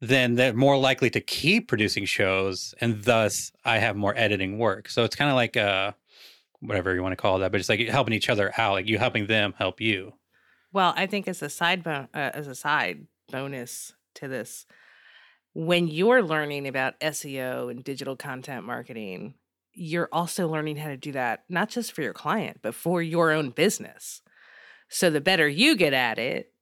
[0.00, 4.88] then they're more likely to keep producing shows and thus I have more editing work.
[4.88, 5.92] So it's kind of like uh
[6.60, 8.98] whatever you want to call that, but it's like helping each other out, like you
[8.98, 10.12] helping them help you.
[10.72, 14.66] Well, I think as a side bon- uh, as a side bonus to this,
[15.54, 19.34] when you're learning about SEO and digital content marketing,
[19.78, 23.30] you're also learning how to do that not just for your client, but for your
[23.30, 24.22] own business.
[24.88, 26.52] So the better you get at it,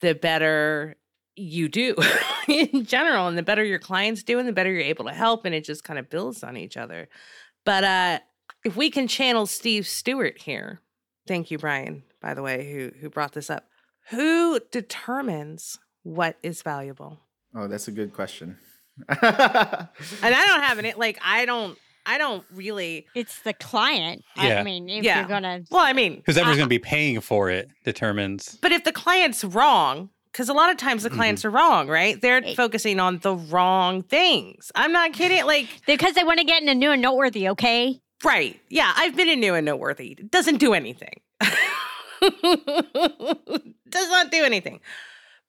[0.00, 0.96] the better
[1.34, 1.94] you do
[2.48, 5.44] in general and the better your clients do and the better you're able to help
[5.44, 7.08] and it just kind of builds on each other.
[7.64, 8.18] But uh
[8.64, 10.80] if we can channel Steve Stewart here,
[11.26, 13.64] thank you, Brian, by the way, who who brought this up.
[14.10, 17.20] Who determines what is valuable?
[17.54, 18.58] Oh, that's a good question.
[19.08, 24.24] And I don't have any like I don't I don't really It's the client.
[24.36, 24.60] Yeah.
[24.60, 25.18] I mean, if Yeah.
[25.18, 28.58] you're gonna well, I mean Who's ever I- going to be paying for it determines.
[28.62, 31.16] But if the client's wrong, because a lot of times the mm-hmm.
[31.18, 32.20] clients are wrong, right?
[32.20, 32.54] They're Hey.
[32.54, 34.70] focusing on the wrong things.
[34.74, 35.44] I'm not kidding.
[35.46, 38.00] Like, because they want to get into new and noteworthy, okay?
[38.24, 38.58] right.
[38.68, 40.12] Yeah, I've been in new and noteworthy.
[40.18, 41.20] It doesn't do anything.
[43.88, 44.80] Does not do anything.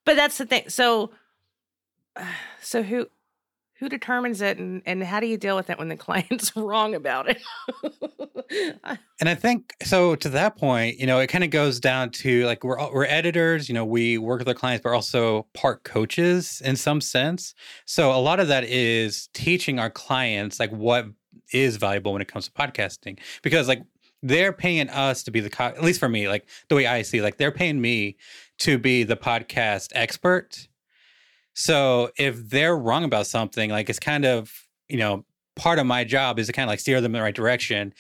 [0.06, 0.70] But that's the thing.
[0.70, 1.12] So,
[2.62, 3.08] so who
[3.80, 6.96] who determines it and, and how do you deal with it when the client's wrong
[6.96, 7.42] about it?
[9.20, 10.16] And I think so.
[10.16, 13.68] To that point, you know, it kind of goes down to like we're we're editors.
[13.68, 17.56] You know, we work with our clients, but also part coaches in some sense.
[17.86, 21.08] So a lot of that is teaching our clients like what
[21.52, 23.82] is valuable when it comes to podcasting, because like
[24.22, 27.02] they're paying us to be the co- at least for me, like the way I
[27.02, 28.18] see, like they're paying me
[28.60, 30.68] to be the podcast expert.
[31.60, 36.04] So if they're wrong about something, like it's kind of you know part of my
[36.04, 37.96] job is to kind of like steer them in the right direction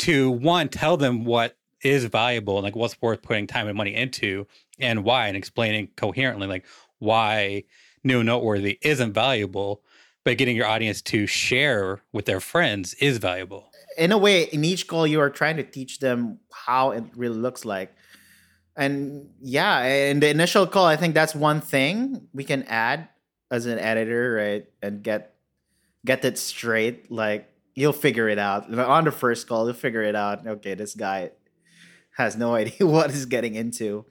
[0.00, 3.94] to one tell them what is valuable and like what's worth putting time and money
[3.94, 4.46] into
[4.78, 6.66] and why and explaining coherently like
[6.98, 7.64] why
[8.04, 9.82] new noteworthy isn't valuable
[10.22, 14.64] but getting your audience to share with their friends is valuable in a way, in
[14.64, 17.94] each call, you are trying to teach them how it really looks like.
[18.76, 23.08] And yeah, in the initial call, I think that's one thing we can add
[23.50, 24.66] as an editor, right?
[24.82, 25.34] And get
[26.04, 27.10] get it straight.
[27.10, 29.66] Like you'll figure it out on the first call.
[29.66, 30.46] You'll figure it out.
[30.46, 31.32] Okay, this guy
[32.16, 34.06] has no idea what he's getting into.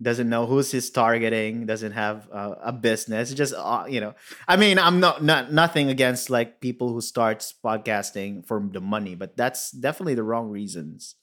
[0.00, 1.64] Doesn't know who's he's targeting.
[1.64, 3.32] Doesn't have uh, a business.
[3.32, 4.14] Just uh, you know,
[4.48, 9.14] I mean, I'm not not nothing against like people who starts podcasting for the money,
[9.14, 11.14] but that's definitely the wrong reasons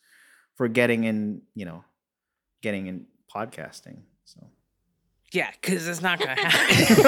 [0.56, 1.42] for getting in.
[1.56, 1.84] You know,
[2.62, 4.00] getting in podcasting.
[4.26, 4.46] So
[5.32, 7.06] yeah, because it's not going to happen.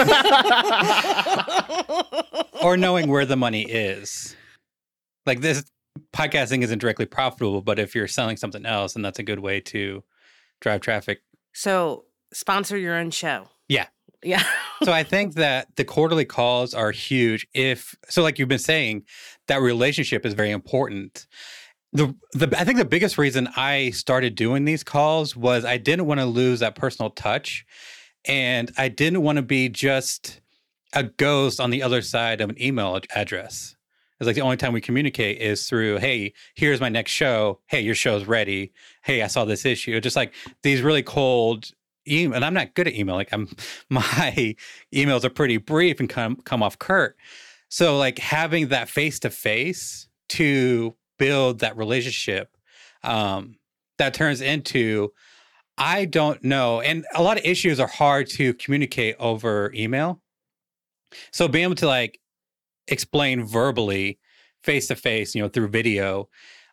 [2.64, 4.38] or knowing where the money is
[5.26, 5.66] like this
[6.14, 9.60] podcasting isn't directly profitable but if you're selling something else and that's a good way
[9.60, 10.02] to
[10.62, 11.20] drive traffic
[11.54, 13.48] so, sponsor your own show.
[13.68, 13.88] Yeah.
[14.24, 14.44] Yeah.
[14.84, 17.48] so I think that the quarterly calls are huge.
[17.54, 19.04] If so, like you've been saying,
[19.48, 21.26] that relationship is very important.
[21.93, 26.06] The, the I think the biggest reason I started doing these calls was I didn't
[26.06, 27.65] want to lose that personal touch,
[28.25, 30.39] and I didn't want to be just
[30.93, 33.75] a ghost on the other side of an email address.
[34.19, 37.60] It's like the only time we communicate is through, hey, here's my next show.
[37.65, 38.71] Hey, your show's ready.
[39.01, 39.99] Hey, I saw this issue.
[39.99, 41.71] Just like these really cold
[42.08, 42.36] email.
[42.36, 43.15] And I'm not good at email.
[43.15, 43.49] Like I'm
[43.89, 44.56] my
[44.93, 47.17] emails are pretty brief and come come off curt.
[47.69, 52.58] So like having that face to face to build that relationship
[53.04, 53.56] um,
[54.00, 55.12] that turns into
[55.78, 56.82] I don't know.
[56.82, 60.19] And a lot of issues are hard to communicate over email.
[61.32, 62.19] So being able to like
[62.88, 64.19] explain verbally
[64.63, 66.28] face to face, you know, through video,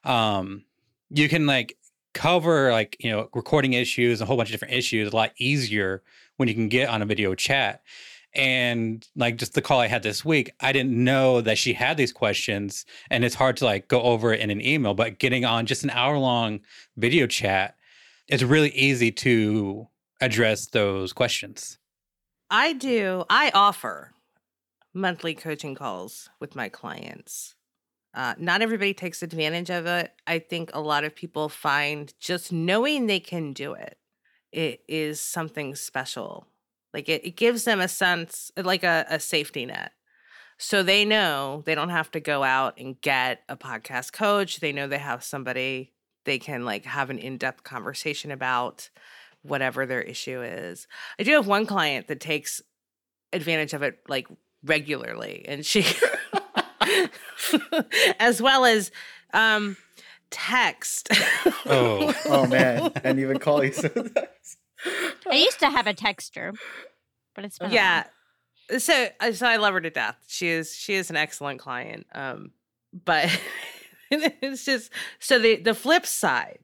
[0.05, 0.65] um,
[1.11, 1.77] you can like
[2.15, 6.03] cover like, you know, recording issues, a whole bunch of different issues a lot easier
[6.39, 7.83] when you can get on a video chat.
[8.35, 11.97] And like just the call I had this week, I didn't know that she had
[11.97, 15.45] these questions and it's hard to like go over it in an email, but getting
[15.45, 16.61] on just an hour long
[16.97, 17.77] video chat,
[18.29, 19.89] it's really easy to
[20.21, 21.79] address those questions.
[22.51, 23.25] I do.
[23.29, 24.13] I offer
[24.95, 27.55] monthly coaching calls with my clients.
[28.15, 30.13] Uh, not everybody takes advantage of it.
[30.27, 33.99] I think a lot of people find just knowing they can do it,
[34.51, 36.47] it is something special.
[36.93, 39.93] Like it, it gives them a sense, like a, a safety net.
[40.59, 44.59] So they know they don't have to go out and get a podcast coach.
[44.61, 45.93] They know they have somebody
[46.25, 48.91] they can like have an in-depth conversation about
[49.43, 50.87] whatever their issue is.
[51.19, 52.61] I do have one client that takes
[53.33, 54.27] advantage of it like
[54.65, 55.87] regularly and she
[58.19, 58.91] as well as
[59.33, 59.77] um
[60.31, 61.09] text.
[61.67, 63.73] Oh, Oh man, and even call you.
[65.31, 66.55] I used to have a texter,
[67.35, 68.05] but it's been a yeah.
[68.79, 70.17] So uh, so I love her to death.
[70.27, 72.07] She is she is an excellent client.
[72.13, 72.53] Um
[72.93, 73.29] but
[74.11, 76.59] it's just so the the flip side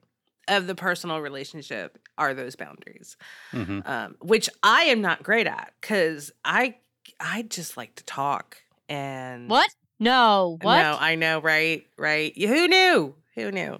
[0.47, 3.17] of the personal relationship are those boundaries.
[3.51, 6.75] hmm um, which I am not great at because I
[7.19, 8.57] I just like to talk
[8.89, 9.69] and What?
[9.99, 10.57] No.
[10.61, 10.81] What?
[10.81, 11.85] No, I know, right?
[11.97, 12.37] Right?
[12.37, 13.15] Who knew?
[13.35, 13.79] Who knew?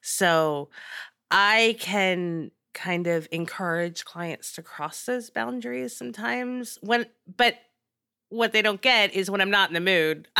[0.00, 0.68] So
[1.30, 7.06] I can kind of encourage clients to cross those boundaries sometimes when
[7.36, 7.54] but
[8.28, 10.28] what they don't get is when I'm not in the mood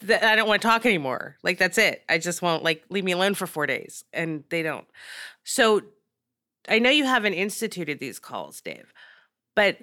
[0.00, 1.36] that I don't want to talk anymore.
[1.42, 2.02] Like that's it.
[2.08, 4.86] I just won't like leave me alone for 4 days and they don't.
[5.44, 5.82] So
[6.68, 8.94] I know you haven't instituted these calls, Dave.
[9.54, 9.78] But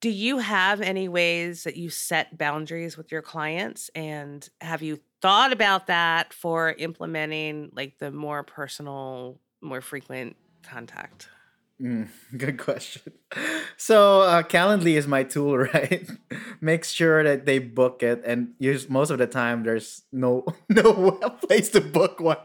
[0.00, 5.00] do you have any ways that you set boundaries with your clients and have you
[5.20, 11.28] thought about that for implementing like the more personal more frequent contact
[11.80, 13.12] Mm, good question.
[13.76, 16.08] So uh, Calendly is my tool, right?
[16.60, 21.12] Make sure that they book it, and use most of the time there's no no
[21.46, 22.38] place to book one.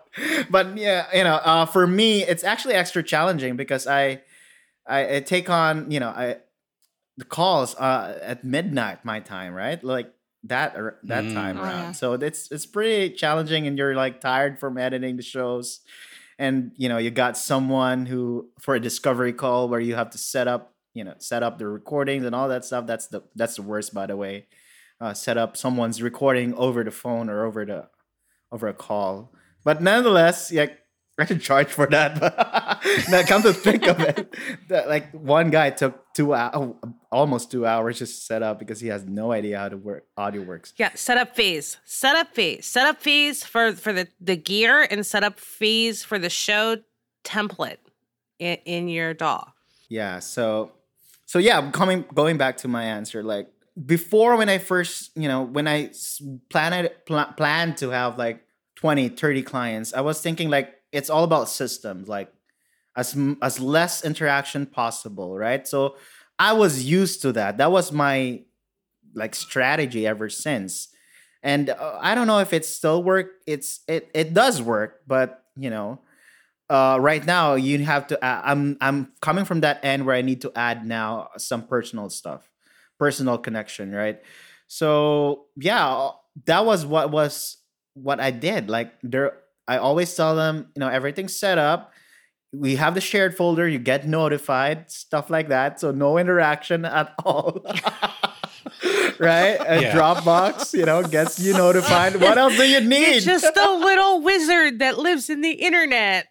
[0.49, 4.21] But yeah, you know, uh, for me, it's actually extra challenging because I
[4.85, 6.37] I, I take on you know I
[7.17, 9.83] the calls uh, at midnight my time, right?
[9.83, 10.13] Like
[10.43, 11.33] that or that Mm.
[11.33, 11.85] time Oh, around.
[11.87, 11.91] yeah.
[11.93, 15.81] So it's it's pretty challenging, and you're like tired from editing the shows
[16.39, 20.17] and you know you got someone who for a discovery call where you have to
[20.17, 23.55] set up you know set up the recordings and all that stuff that's the that's
[23.55, 24.47] the worst by the way
[24.99, 27.87] uh, set up someone's recording over the phone or over the
[28.51, 29.31] over a call
[29.63, 30.67] but nonetheless yeah
[31.17, 32.19] I should charge for that.
[32.19, 34.33] But now come to think of it,
[34.69, 36.77] that, like one guy took two hours, oh,
[37.11, 40.05] almost two hours just to set up because he has no idea how to work
[40.17, 40.73] audio works.
[40.77, 46.03] yeah setup fees setup fees setup fees for for the the gear and setup fees
[46.03, 46.77] for the show
[47.23, 47.77] template
[48.39, 49.43] in, in your daw
[49.89, 50.19] Yeah.
[50.19, 50.71] So,
[51.25, 53.47] so yeah, coming going back to my answer, like
[53.85, 55.91] before when I first, you know, when I
[56.49, 58.43] planned pl- planned to have like
[58.75, 62.31] 20, 30 clients, I was thinking like it's all about systems, like
[62.95, 65.67] as as less interaction possible, right?
[65.67, 65.97] So
[66.39, 67.57] I was used to that.
[67.57, 68.43] That was my
[69.13, 70.87] like strategy ever since.
[71.41, 73.31] And uh, I don't know if it still work.
[73.45, 75.99] It's it it does work, but you know,
[76.69, 80.21] uh, right now you have to uh, i'm i'm coming from that end where i
[80.21, 82.49] need to add now some personal stuff
[82.97, 84.21] personal connection right
[84.67, 86.09] so yeah
[86.45, 87.57] that was what was
[87.93, 89.37] what i did like there
[89.67, 91.91] i always tell them you know everything's set up.
[92.55, 95.79] We have the shared folder you get notified stuff like that.
[95.79, 97.65] So no interaction at all.
[99.19, 99.57] Right?
[99.59, 99.95] A Yeah.
[99.95, 102.15] dropbox you know gets you notified.
[102.19, 103.11] What else do you need?
[103.23, 106.27] You're just a little wizard that lives in the internet.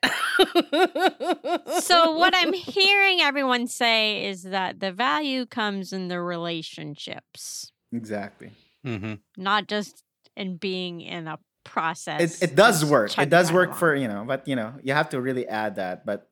[1.81, 8.51] so what I'm hearing everyone say is that the value comes in the relationships, exactly.
[8.85, 10.03] Hmm not just
[10.37, 12.43] in being in a process.
[12.43, 13.17] it, it does work.
[13.19, 13.79] It does work along.
[13.79, 16.05] for you know, but you know, you have to really add that.
[16.05, 16.29] But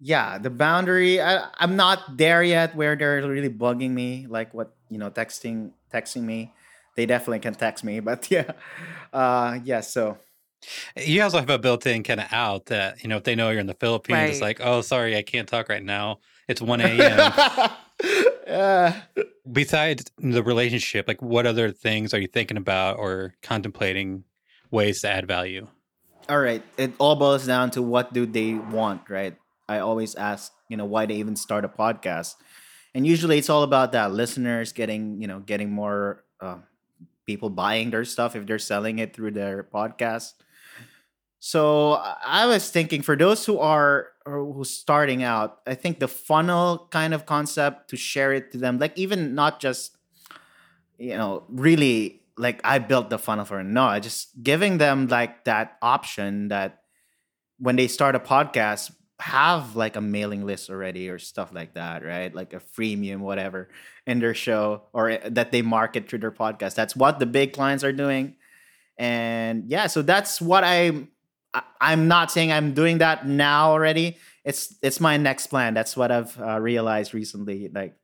[0.00, 1.20] yeah, the boundary.
[1.20, 5.72] I, I'm not there yet where they're really bugging me, like what you know, texting
[5.92, 6.52] texting me.
[6.96, 8.52] They definitely can text me, but yeah,
[9.12, 9.80] uh, yeah.
[9.80, 10.18] So
[10.96, 13.60] You also have a built-in kind of out that you know if they know you're
[13.60, 16.18] in the Philippines, it's like, oh, sorry, I can't talk right now.
[16.48, 17.32] It's one a.m.
[18.46, 19.00] yeah.
[19.50, 24.24] Besides the relationship, like what other things are you thinking about or contemplating
[24.70, 25.66] ways to add value?
[26.30, 29.34] all right it all boils down to what do they want right?
[29.68, 32.36] I always ask you know why they even start a podcast.
[32.94, 36.58] And usually it's all about that listeners getting you know getting more uh,
[37.26, 40.34] people buying their stuff if they're selling it through their podcast.
[41.40, 46.06] So i was thinking for those who are or who's starting out i think the
[46.06, 49.96] funnel kind of concept to share it to them like even not just
[50.98, 55.44] you know really like I built the funnel for no, I just giving them like
[55.44, 56.82] that option that
[57.58, 62.02] when they start a podcast, have like a mailing list already or stuff like that,
[62.02, 62.34] right?
[62.34, 63.68] Like a freemium, whatever,
[64.06, 66.74] in their show or eh, that they market through their podcast.
[66.74, 68.36] That's what the big clients are doing.
[68.96, 71.08] And yeah, so that's what I
[71.80, 74.16] I'm not saying I'm doing that now already.
[74.44, 75.74] It's it's my next plan.
[75.74, 77.68] That's what I've uh, realized recently.
[77.68, 77.96] Like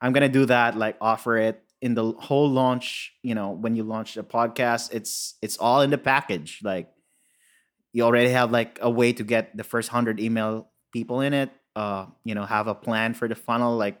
[0.00, 0.78] I'm gonna do that.
[0.78, 3.14] Like offer it in the whole launch.
[3.22, 6.60] You know, when you launch a podcast, it's it's all in the package.
[6.62, 6.88] Like
[7.92, 11.50] you already have like a way to get the first hundred email people in it.
[11.74, 14.00] Uh, you know, have a plan for the funnel, like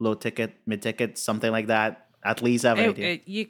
[0.00, 2.06] low ticket, mid ticket, something like that.
[2.24, 3.08] At least have an It- idea.
[3.14, 3.44] it- you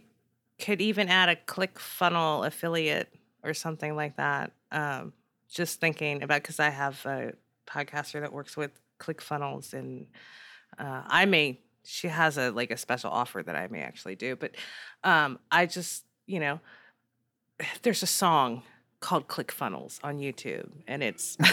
[0.58, 3.08] could even add a click funnel affiliate
[3.44, 4.52] or something like that.
[4.72, 5.12] Um,
[5.48, 7.32] just thinking about because I have a
[7.66, 10.08] podcaster that works with ClickFunnels and
[10.78, 11.60] uh, I may
[11.90, 14.54] she has a like a special offer that I may actually do, but
[15.04, 16.60] um, I just you know
[17.82, 18.62] there's a song
[19.00, 21.36] called ClickFunnels on YouTube, and it's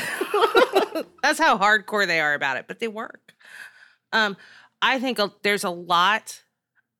[1.23, 3.33] that's how hardcore they are about it, but they work.
[4.13, 4.35] Um,
[4.81, 6.41] I think a- there's a lot.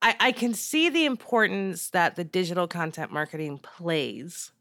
[0.01, 4.51] I, I can see the importance that the digital content marketing plays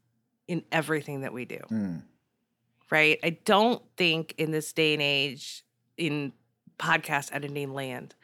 [0.47, 2.01] in everything that we do Mm.
[2.91, 3.19] right?
[3.23, 5.63] I don't think in this day and age
[5.97, 6.33] in
[6.79, 8.15] podcast editing land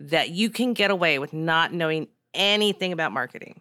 [0.00, 3.60] that you can get away with not knowing anything about marketing.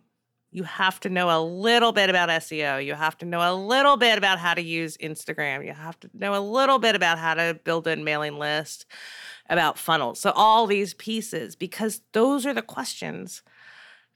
[0.51, 2.83] You have to know a little bit about SEO.
[2.83, 5.63] You have to know a little bit about how to use Instagram.
[5.65, 8.85] You have to know a little bit about how to build a mailing list,
[9.49, 10.19] about funnels.
[10.19, 13.43] So, all these pieces, because those are the questions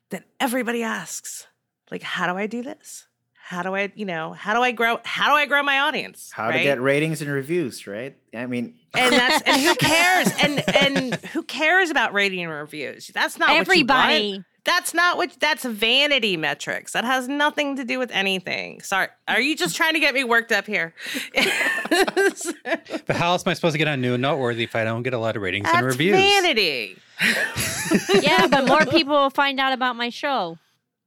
[0.10, 1.48] that everybody asks.
[1.92, 3.08] Like, how do I do this?
[3.46, 5.00] How do I, you know, how do I grow?
[5.04, 6.32] How do I grow my audience?
[6.34, 8.16] How to get ratings and reviews, right?
[8.34, 13.08] I mean, and that's and who cares and and who cares about rating and reviews
[13.14, 14.12] that's not what you want.
[14.12, 14.44] Everybody.
[14.66, 19.42] that's not what that's vanity metrics that has nothing to do with anything sorry are
[19.42, 20.94] you just trying to get me worked up here
[23.06, 25.04] But how else am I supposed to get on new and noteworthy if I don't
[25.04, 26.16] get a lot of ratings and reviews?
[26.16, 26.98] vanity
[28.22, 30.58] yeah, but more people will find out about my show.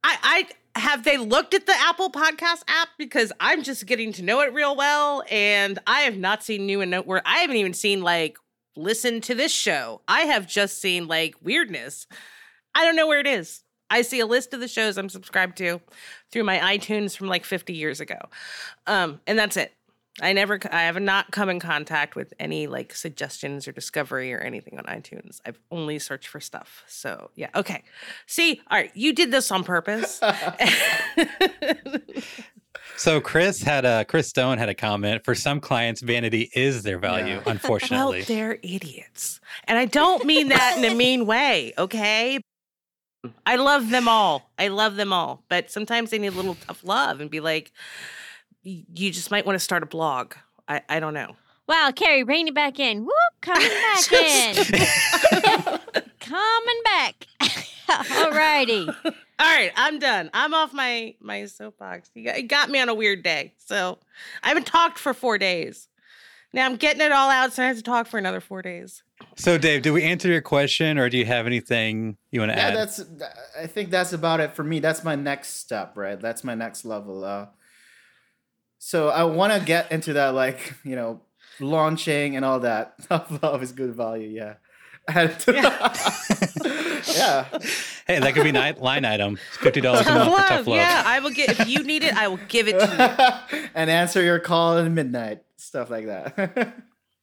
[0.03, 0.47] I, I
[0.77, 4.53] have they looked at the Apple Podcast app because I'm just getting to know it
[4.53, 7.25] real well, and I have not seen new and noteworthy.
[7.25, 8.37] I haven't even seen like
[8.75, 10.01] listen to this show.
[10.07, 12.07] I have just seen like weirdness.
[12.75, 13.63] I don't know where it is.
[13.89, 15.79] I see a list of the shows I'm subscribed to
[16.31, 18.19] through my iTunes from like 50 years ago,
[18.85, 19.73] um, and that's it.
[20.21, 24.39] I never, I have not come in contact with any like suggestions or discovery or
[24.39, 25.39] anything on iTunes.
[25.45, 26.83] I've only searched for stuff.
[26.87, 27.83] So yeah, okay.
[28.25, 30.19] See, all right, you did this on purpose.
[32.95, 35.23] So Chris had a Chris Stone had a comment.
[35.23, 37.35] For some clients, vanity is their value.
[37.35, 37.37] Yeah.
[37.37, 41.73] well, Unfortunately, they're idiots, and I don't mean that in a mean way.
[41.77, 42.39] Okay.
[43.45, 44.49] I love them all.
[44.57, 45.43] I love them all.
[45.49, 48.26] But sometimes they need a little tough love and be like, "Y-
[48.67, 50.33] you just might want to start a blog.
[50.67, 51.35] I, I don't know.
[51.67, 53.03] Wow, Carrie, bring it back in.
[53.03, 53.11] Whoop,
[53.41, 54.55] coming back in.
[56.19, 57.27] coming back.
[58.17, 58.87] All righty.
[59.39, 60.29] All right, I'm done.
[60.33, 62.09] I'm off my my soapbox.
[62.13, 63.53] You got, you got me on a weird day.
[63.57, 63.99] So
[64.43, 65.87] I haven't talked for four days.
[66.53, 69.03] Now I'm getting it all out, so I have to talk for another four days.
[69.35, 72.57] so Dave, did we answer your question, or do you have anything you want to
[72.57, 72.75] yeah, add?
[72.75, 73.01] that's.
[73.59, 74.79] I think that's about it for me.
[74.79, 76.19] That's my next step, right?
[76.19, 77.23] That's my next level.
[77.25, 77.47] Uh,
[78.79, 81.21] so I want to get into that, like you know,
[81.59, 82.95] launching and all that.
[83.07, 84.27] Tough love is good value.
[84.29, 84.55] Yeah.
[85.07, 85.31] And-
[87.15, 87.45] yeah.
[88.07, 89.37] hey, that could be night line item.
[89.59, 90.47] Fifty dollars a Tough month for love.
[90.49, 90.75] tough love.
[90.77, 93.63] Yeah, I will get if you need it, I will give it to you.
[93.75, 95.43] and answer your call at midnight.
[95.57, 96.35] Stuff like that.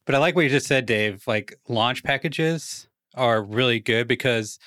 [0.05, 1.23] But I like what you just said, Dave.
[1.27, 4.59] Like launch packages are really good because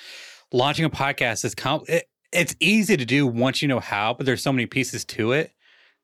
[0.51, 4.25] launching a podcast is com- it, it's easy to do once you know how, but
[4.25, 5.51] there's so many pieces to it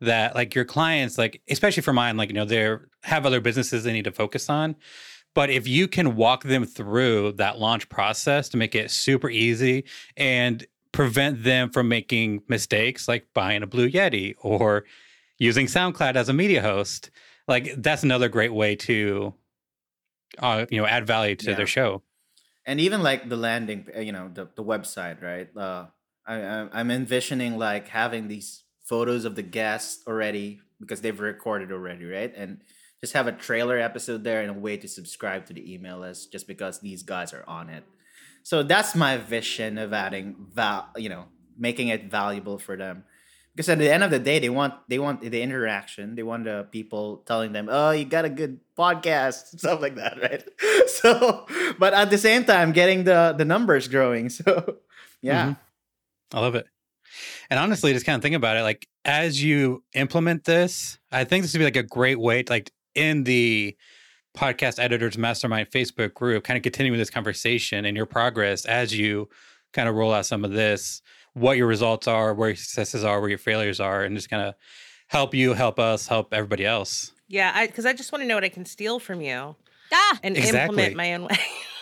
[0.01, 3.83] that like your clients, like especially for mine, like you know they have other businesses
[3.83, 4.75] they need to focus on.
[5.33, 9.83] But if you can walk them through that launch process to make it super easy
[10.15, 14.85] and prevent them from making mistakes like buying a Blue Yeti or
[15.37, 17.11] using SoundCloud as a media host,
[17.49, 19.33] like that's another great way to
[20.39, 21.55] uh, you know add value to Yeah.
[21.55, 22.01] their show
[22.65, 25.85] and even like the landing uh, you know the, the website right uh
[26.25, 31.71] I, I i'm envisioning like having these photos of the guests already because they've recorded
[31.71, 32.33] already right?
[32.35, 32.61] And
[33.01, 36.31] just have a trailer episode there and a way to subscribe to the email list
[36.31, 37.83] just because these guys are on it.
[38.43, 41.25] So that's my vision of adding val you know
[41.57, 43.03] making it valuable for them.
[43.55, 46.15] Because at the end of the day they want they want the interaction.
[46.15, 50.19] They want the people telling them oh you got a good podcast stuff like that
[50.21, 50.43] right?
[50.87, 51.45] So
[51.79, 54.77] but at the same time getting the the numbers growing so
[55.21, 55.55] yeah.
[55.55, 55.57] Mhm.
[56.33, 56.67] I love it.
[57.49, 58.63] And honestly, just kind of think about it.
[58.63, 62.51] Like as you implement this, I think this would be like a great way to
[62.53, 63.75] like in the
[64.37, 69.29] podcast editors mastermind Facebook group, kind of continuing this conversation and your progress as you
[69.73, 71.01] kind of roll out some of this,
[71.33, 74.43] what your results are, where your successes are, where your failures are, and just kind
[74.43, 74.55] of
[75.07, 77.11] help you, help us, help everybody else.
[77.27, 79.55] Yeah, I because I just want to know what I can steal from you
[79.93, 80.61] Ah, and Exactly.
[80.61, 81.37] implement my own way.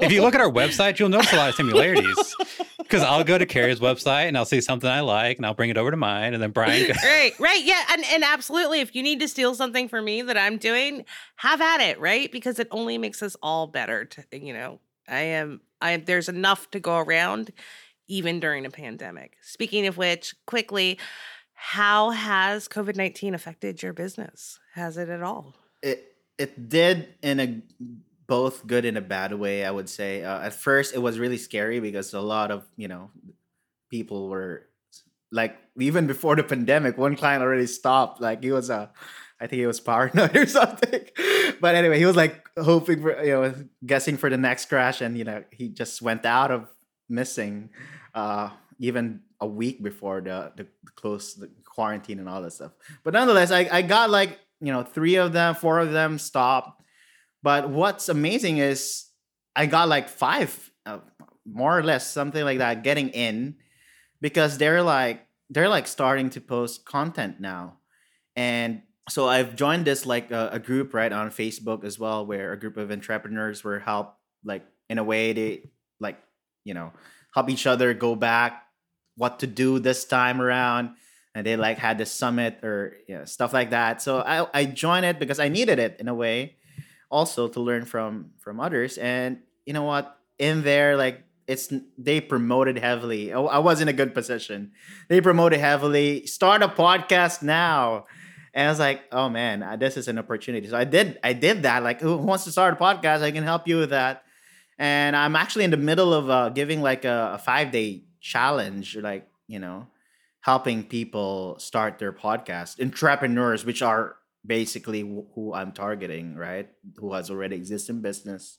[0.00, 2.36] If you look at our website, you'll notice a lot of similarities.
[2.78, 5.70] Because I'll go to Carrie's website and I'll see something I like and I'll bring
[5.70, 6.34] it over to mine.
[6.34, 8.80] And then Brian goes, right, right, yeah, and and absolutely.
[8.80, 11.04] If you need to steal something from me that I'm doing,
[11.36, 12.30] have at it, right?
[12.30, 14.04] Because it only makes us all better.
[14.04, 15.60] To you know, I am.
[15.80, 17.52] I there's enough to go around,
[18.08, 19.36] even during a pandemic.
[19.40, 20.98] Speaking of which, quickly,
[21.54, 24.58] how has COVID nineteen affected your business?
[24.74, 25.54] Has it at all?
[25.82, 27.62] it it did in a
[28.32, 30.24] both good in a bad way i would say.
[30.24, 33.10] Uh, at first it was really scary because a lot of you know
[33.90, 34.54] people were
[35.30, 38.20] like even before the pandemic one client already stopped.
[38.20, 38.90] Like he was a,
[39.40, 41.04] I think he was paranoid or something.
[41.60, 43.54] But anyway he was like hoping for you know
[43.84, 46.68] guessing for the next crash and you know he just went out of
[47.08, 47.68] missing
[48.14, 52.72] uh even a week before the the close the quarantine and all that stuff.
[53.04, 56.81] But nonetheless i i got like you know three of them four of them stopped
[57.42, 59.06] but what's amazing is
[59.54, 60.98] I got like five, uh,
[61.44, 63.56] more or less, something like that, getting in
[64.20, 67.78] because they're like they're like starting to post content now,
[68.36, 72.52] and so I've joined this like a, a group right on Facebook as well, where
[72.52, 74.14] a group of entrepreneurs were help
[74.44, 75.70] like in a way they
[76.00, 76.18] like
[76.64, 76.92] you know
[77.34, 78.62] help each other go back
[79.16, 80.90] what to do this time around.
[81.34, 84.02] And they like had the summit or you know, stuff like that.
[84.02, 86.56] So I, I joined it because i needed it in a way
[87.12, 88.98] also to learn from from others.
[88.98, 90.18] And you know what?
[90.38, 93.32] In there like it's they promoted heavily.
[93.32, 94.72] I was in a good position
[95.08, 96.26] they promoted heavily.
[96.26, 98.06] Start a podcast now.
[98.54, 100.66] And i was like oh man this is an opportunity.
[100.68, 101.82] So i did i did that.
[101.84, 103.22] Like who wants to start a podcast?
[103.22, 104.24] I can help you with that.
[104.78, 108.96] And i'm actually in the middle of uh, giving like a, a five day challenge
[108.96, 109.88] like you know
[110.42, 112.80] helping people start their podcast.
[112.80, 114.16] Entrepreneurs which are
[114.46, 118.58] basically wh- who i'm targeting right who has already existing business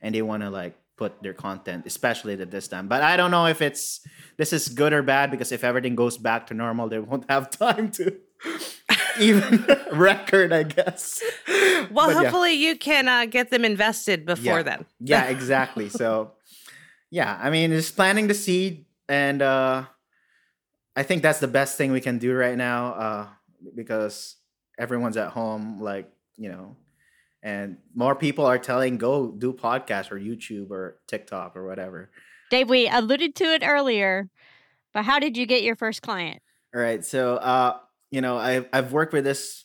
[0.00, 3.30] and they want to like put their content especially at this time but i don't
[3.30, 4.00] know if it's
[4.36, 7.50] this is good or bad because if everything goes back to normal they won't have
[7.66, 8.16] time to
[9.20, 11.22] even record i guess
[11.90, 12.14] Well, But yeah.
[12.22, 14.62] hopefully you can uh, get them invested before Yeah.
[14.62, 14.86] then.
[15.00, 16.32] yeah exactly so
[17.10, 19.84] yeah i mean just planting the seed and uh
[20.96, 23.26] i think that's the best thing we can do right now uh
[23.74, 24.36] because
[24.78, 26.76] everyone's at home like you know
[27.42, 32.10] and more people are telling go do podcast or youtube or tiktok or whatever.
[32.50, 34.28] Dave, we alluded to it earlier,
[34.94, 36.40] but how did you get your first client?
[36.74, 37.78] all right so uh
[38.10, 39.64] you know i've, I've worked with this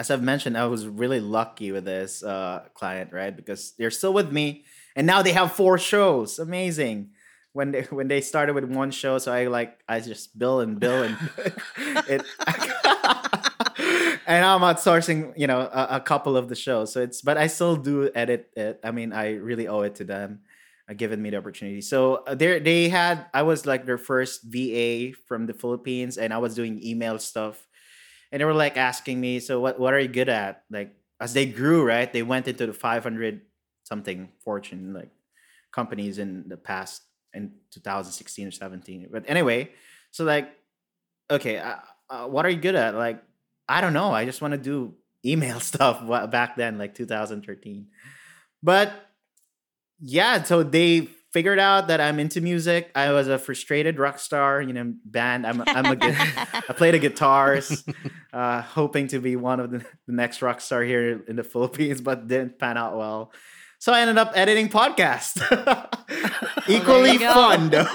[0.00, 3.34] as i've mentioned i was really lucky with this uh client right?
[3.34, 4.64] Because they're still with me
[4.96, 6.38] and now they have four shows.
[6.38, 7.10] Amazing.
[7.52, 10.80] When they when they started with one show so i like i just bill and
[10.80, 11.16] bill and
[12.08, 12.22] it
[14.32, 17.46] and i'm outsourcing you know a, a couple of the shows so it's but i
[17.46, 18.80] still do edit it.
[18.82, 20.40] I mean i really owe it to them
[20.88, 21.80] uh, giving me the opportunity.
[21.80, 26.32] So uh, they they had i was like their first va from the philippines and
[26.32, 27.66] i was doing email stuff.
[28.32, 30.64] And they were like asking me so what what are you good at?
[30.70, 33.42] Like as they grew right they went into the 500
[33.84, 35.10] something fortune like
[35.70, 37.02] companies in the past
[37.34, 39.70] in 2016 or 17 but anyway
[40.10, 40.50] so like
[41.30, 41.76] okay uh,
[42.12, 42.94] uh, what are you good at?
[42.94, 43.22] Like
[43.72, 44.12] i don't know.
[44.12, 44.94] I just want to do
[45.24, 45.96] email stuff
[46.30, 47.86] back then like 2013
[48.62, 48.92] but
[50.00, 52.90] yeah so they figured out that i'm into music.
[52.94, 55.46] I was a frustrated rock star you know band.
[55.46, 55.96] I'm, I'm a
[56.68, 57.84] i play guitars
[58.32, 62.00] uh, hoping to be one of the, the next rock star here in the philippines
[62.00, 63.32] but didn't pan out well.
[63.78, 65.40] So i ended up editing podcast
[66.68, 67.32] equally you go.
[67.32, 67.86] fun though.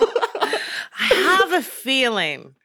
[1.00, 2.56] I have a feeling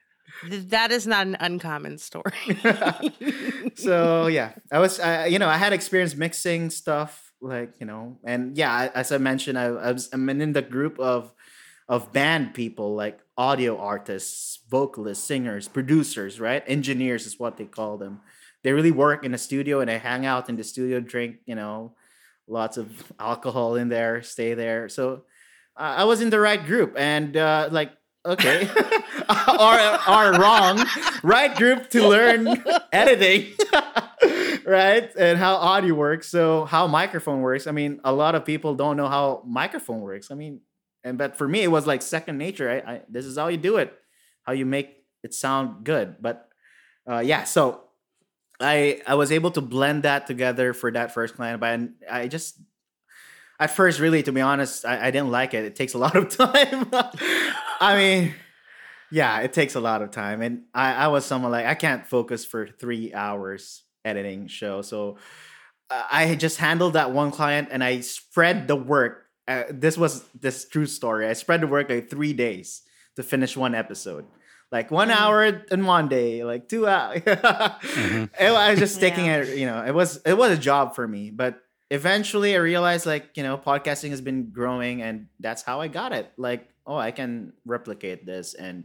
[0.50, 2.32] that is not an uncommon story.
[3.74, 8.18] so yeah, I was, I, you know, I had experience mixing stuff, like you know,
[8.24, 11.32] and yeah, as I mentioned, I, I was, I'm in the group of
[11.88, 16.62] of band people, like audio artists, vocalists, singers, producers, right?
[16.66, 18.20] Engineers is what they call them.
[18.62, 21.54] They really work in a studio and they hang out in the studio, drink, you
[21.54, 21.94] know,
[22.46, 24.88] lots of alcohol in there, stay there.
[24.88, 25.24] So
[25.76, 27.92] uh, I was in the right group, and uh, like
[28.24, 28.68] okay,
[29.48, 30.84] or or wrong,
[31.22, 32.62] right group to learn
[32.92, 33.52] editing,
[34.66, 36.28] right, and how audio works.
[36.28, 37.66] So how microphone works.
[37.66, 40.30] I mean, a lot of people don't know how microphone works.
[40.30, 40.60] I mean,
[41.04, 42.70] and but for me, it was like second nature.
[42.70, 43.92] I, I this is how you do it,
[44.42, 46.16] how you make it sound good.
[46.20, 46.48] But
[47.08, 47.82] uh, yeah, so
[48.60, 52.58] I I was able to blend that together for that first client, but I just
[53.62, 55.64] at first, really, to be honest, I, I didn't like it.
[55.64, 56.90] It takes a lot of time.
[57.82, 58.34] I mean,
[59.10, 62.06] yeah, it takes a lot of time, and I I was someone like I can't
[62.06, 65.18] focus for three hours editing show, so
[65.90, 69.26] uh, I just handled that one client and I spread the work.
[69.48, 71.26] Uh, this was this true story.
[71.26, 72.82] I spread the work like three days
[73.16, 74.26] to finish one episode
[74.72, 75.22] like one mm-hmm.
[75.22, 77.20] hour in one day, like two hours.
[77.20, 78.24] mm-hmm.
[78.40, 79.42] I was just taking yeah.
[79.42, 81.30] it, you know, it was it was a job for me.
[81.30, 81.60] But
[81.90, 86.12] eventually I realized like, you know, podcasting has been growing and that's how I got
[86.12, 86.32] it.
[86.38, 88.84] Like, oh, I can replicate this and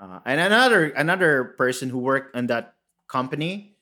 [0.00, 2.74] uh, and another another person who worked in that
[3.08, 3.76] company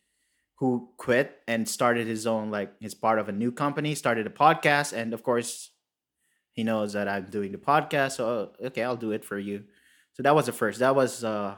[0.57, 4.30] who quit and started his own like his part of a new company, started a
[4.30, 5.70] podcast, and of course
[6.53, 8.12] he knows that I'm doing the podcast.
[8.12, 9.64] So okay, I'll do it for you.
[10.14, 10.78] So that was the first.
[10.78, 11.57] That was uh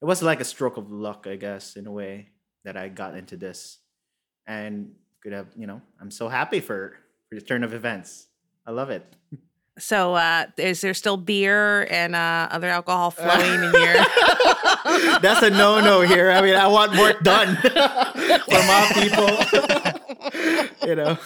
[0.00, 2.30] it was like a stroke of luck, I guess, in a way
[2.64, 3.78] that I got into this.
[4.46, 6.96] And could have, you know, I'm so happy for
[7.28, 8.26] for the turn of events.
[8.66, 9.06] I love it.
[9.78, 13.94] So, uh, is there still beer and uh, other alcohol flowing in here?
[15.20, 16.30] That's a no-no here.
[16.30, 19.28] I mean, I want work done for my people.
[20.86, 21.18] you know.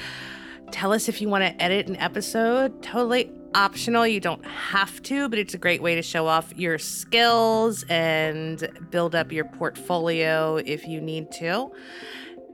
[0.71, 2.81] tell us if you want to edit an episode.
[2.81, 4.05] Totally optional.
[4.05, 8.69] You don't have to, but it's a great way to show off your skills and
[8.89, 11.71] build up your portfolio if you need to.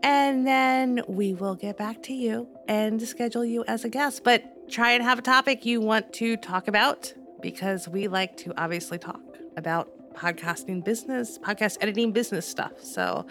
[0.03, 4.23] And then we will get back to you and schedule you as a guest.
[4.23, 8.53] But try and have a topic you want to talk about because we like to
[8.59, 9.21] obviously talk
[9.57, 12.71] about podcasting business, podcast editing business stuff.
[12.81, 13.25] So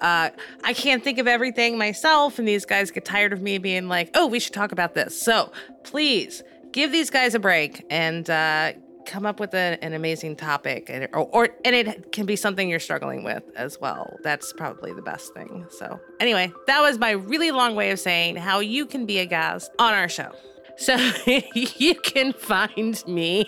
[0.00, 0.30] uh,
[0.62, 4.10] I can't think of everything myself, and these guys get tired of me being like,
[4.14, 5.20] oh, we should talk about this.
[5.20, 5.52] So
[5.84, 6.42] please
[6.72, 8.72] give these guys a break and uh,
[9.06, 12.68] come up with a, an amazing topic, and, or, or and it can be something
[12.68, 14.16] you're struggling with as well.
[14.22, 15.66] That's probably the best thing.
[15.70, 19.26] So anyway, that was my really long way of saying how you can be a
[19.26, 20.32] guest on our show.
[20.78, 20.96] So
[21.54, 23.44] you can find me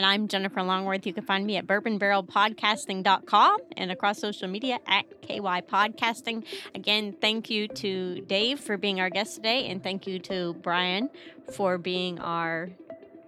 [0.00, 1.06] And I'm Jennifer Longworth.
[1.06, 6.46] You can find me at bourbonbarrelpodcasting.com and across social media at KY Podcasting.
[6.74, 11.10] Again, thank you to Dave for being our guest today, and thank you to Brian
[11.52, 12.70] for being our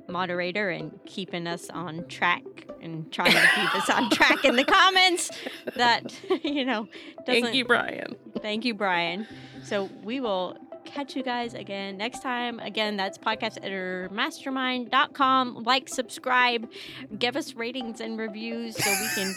[0.09, 2.43] moderator and keeping us on track
[2.81, 5.31] and trying to keep us on track in the comments
[5.77, 6.89] that you know
[7.25, 9.27] thank you brian thank you brian
[9.63, 10.59] so we will
[10.93, 12.59] catch you guys again next time.
[12.61, 16.69] Again that's podcast editor mastermind.com like subscribe
[17.19, 19.35] give us ratings and reviews so we can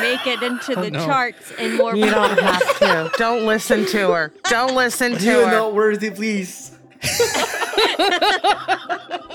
[0.00, 1.04] make it into oh, the no.
[1.04, 3.10] charts and more you don't have to.
[3.18, 4.32] Don't listen to her.
[4.48, 5.52] Don't listen to You're her.
[5.52, 6.72] not worthy please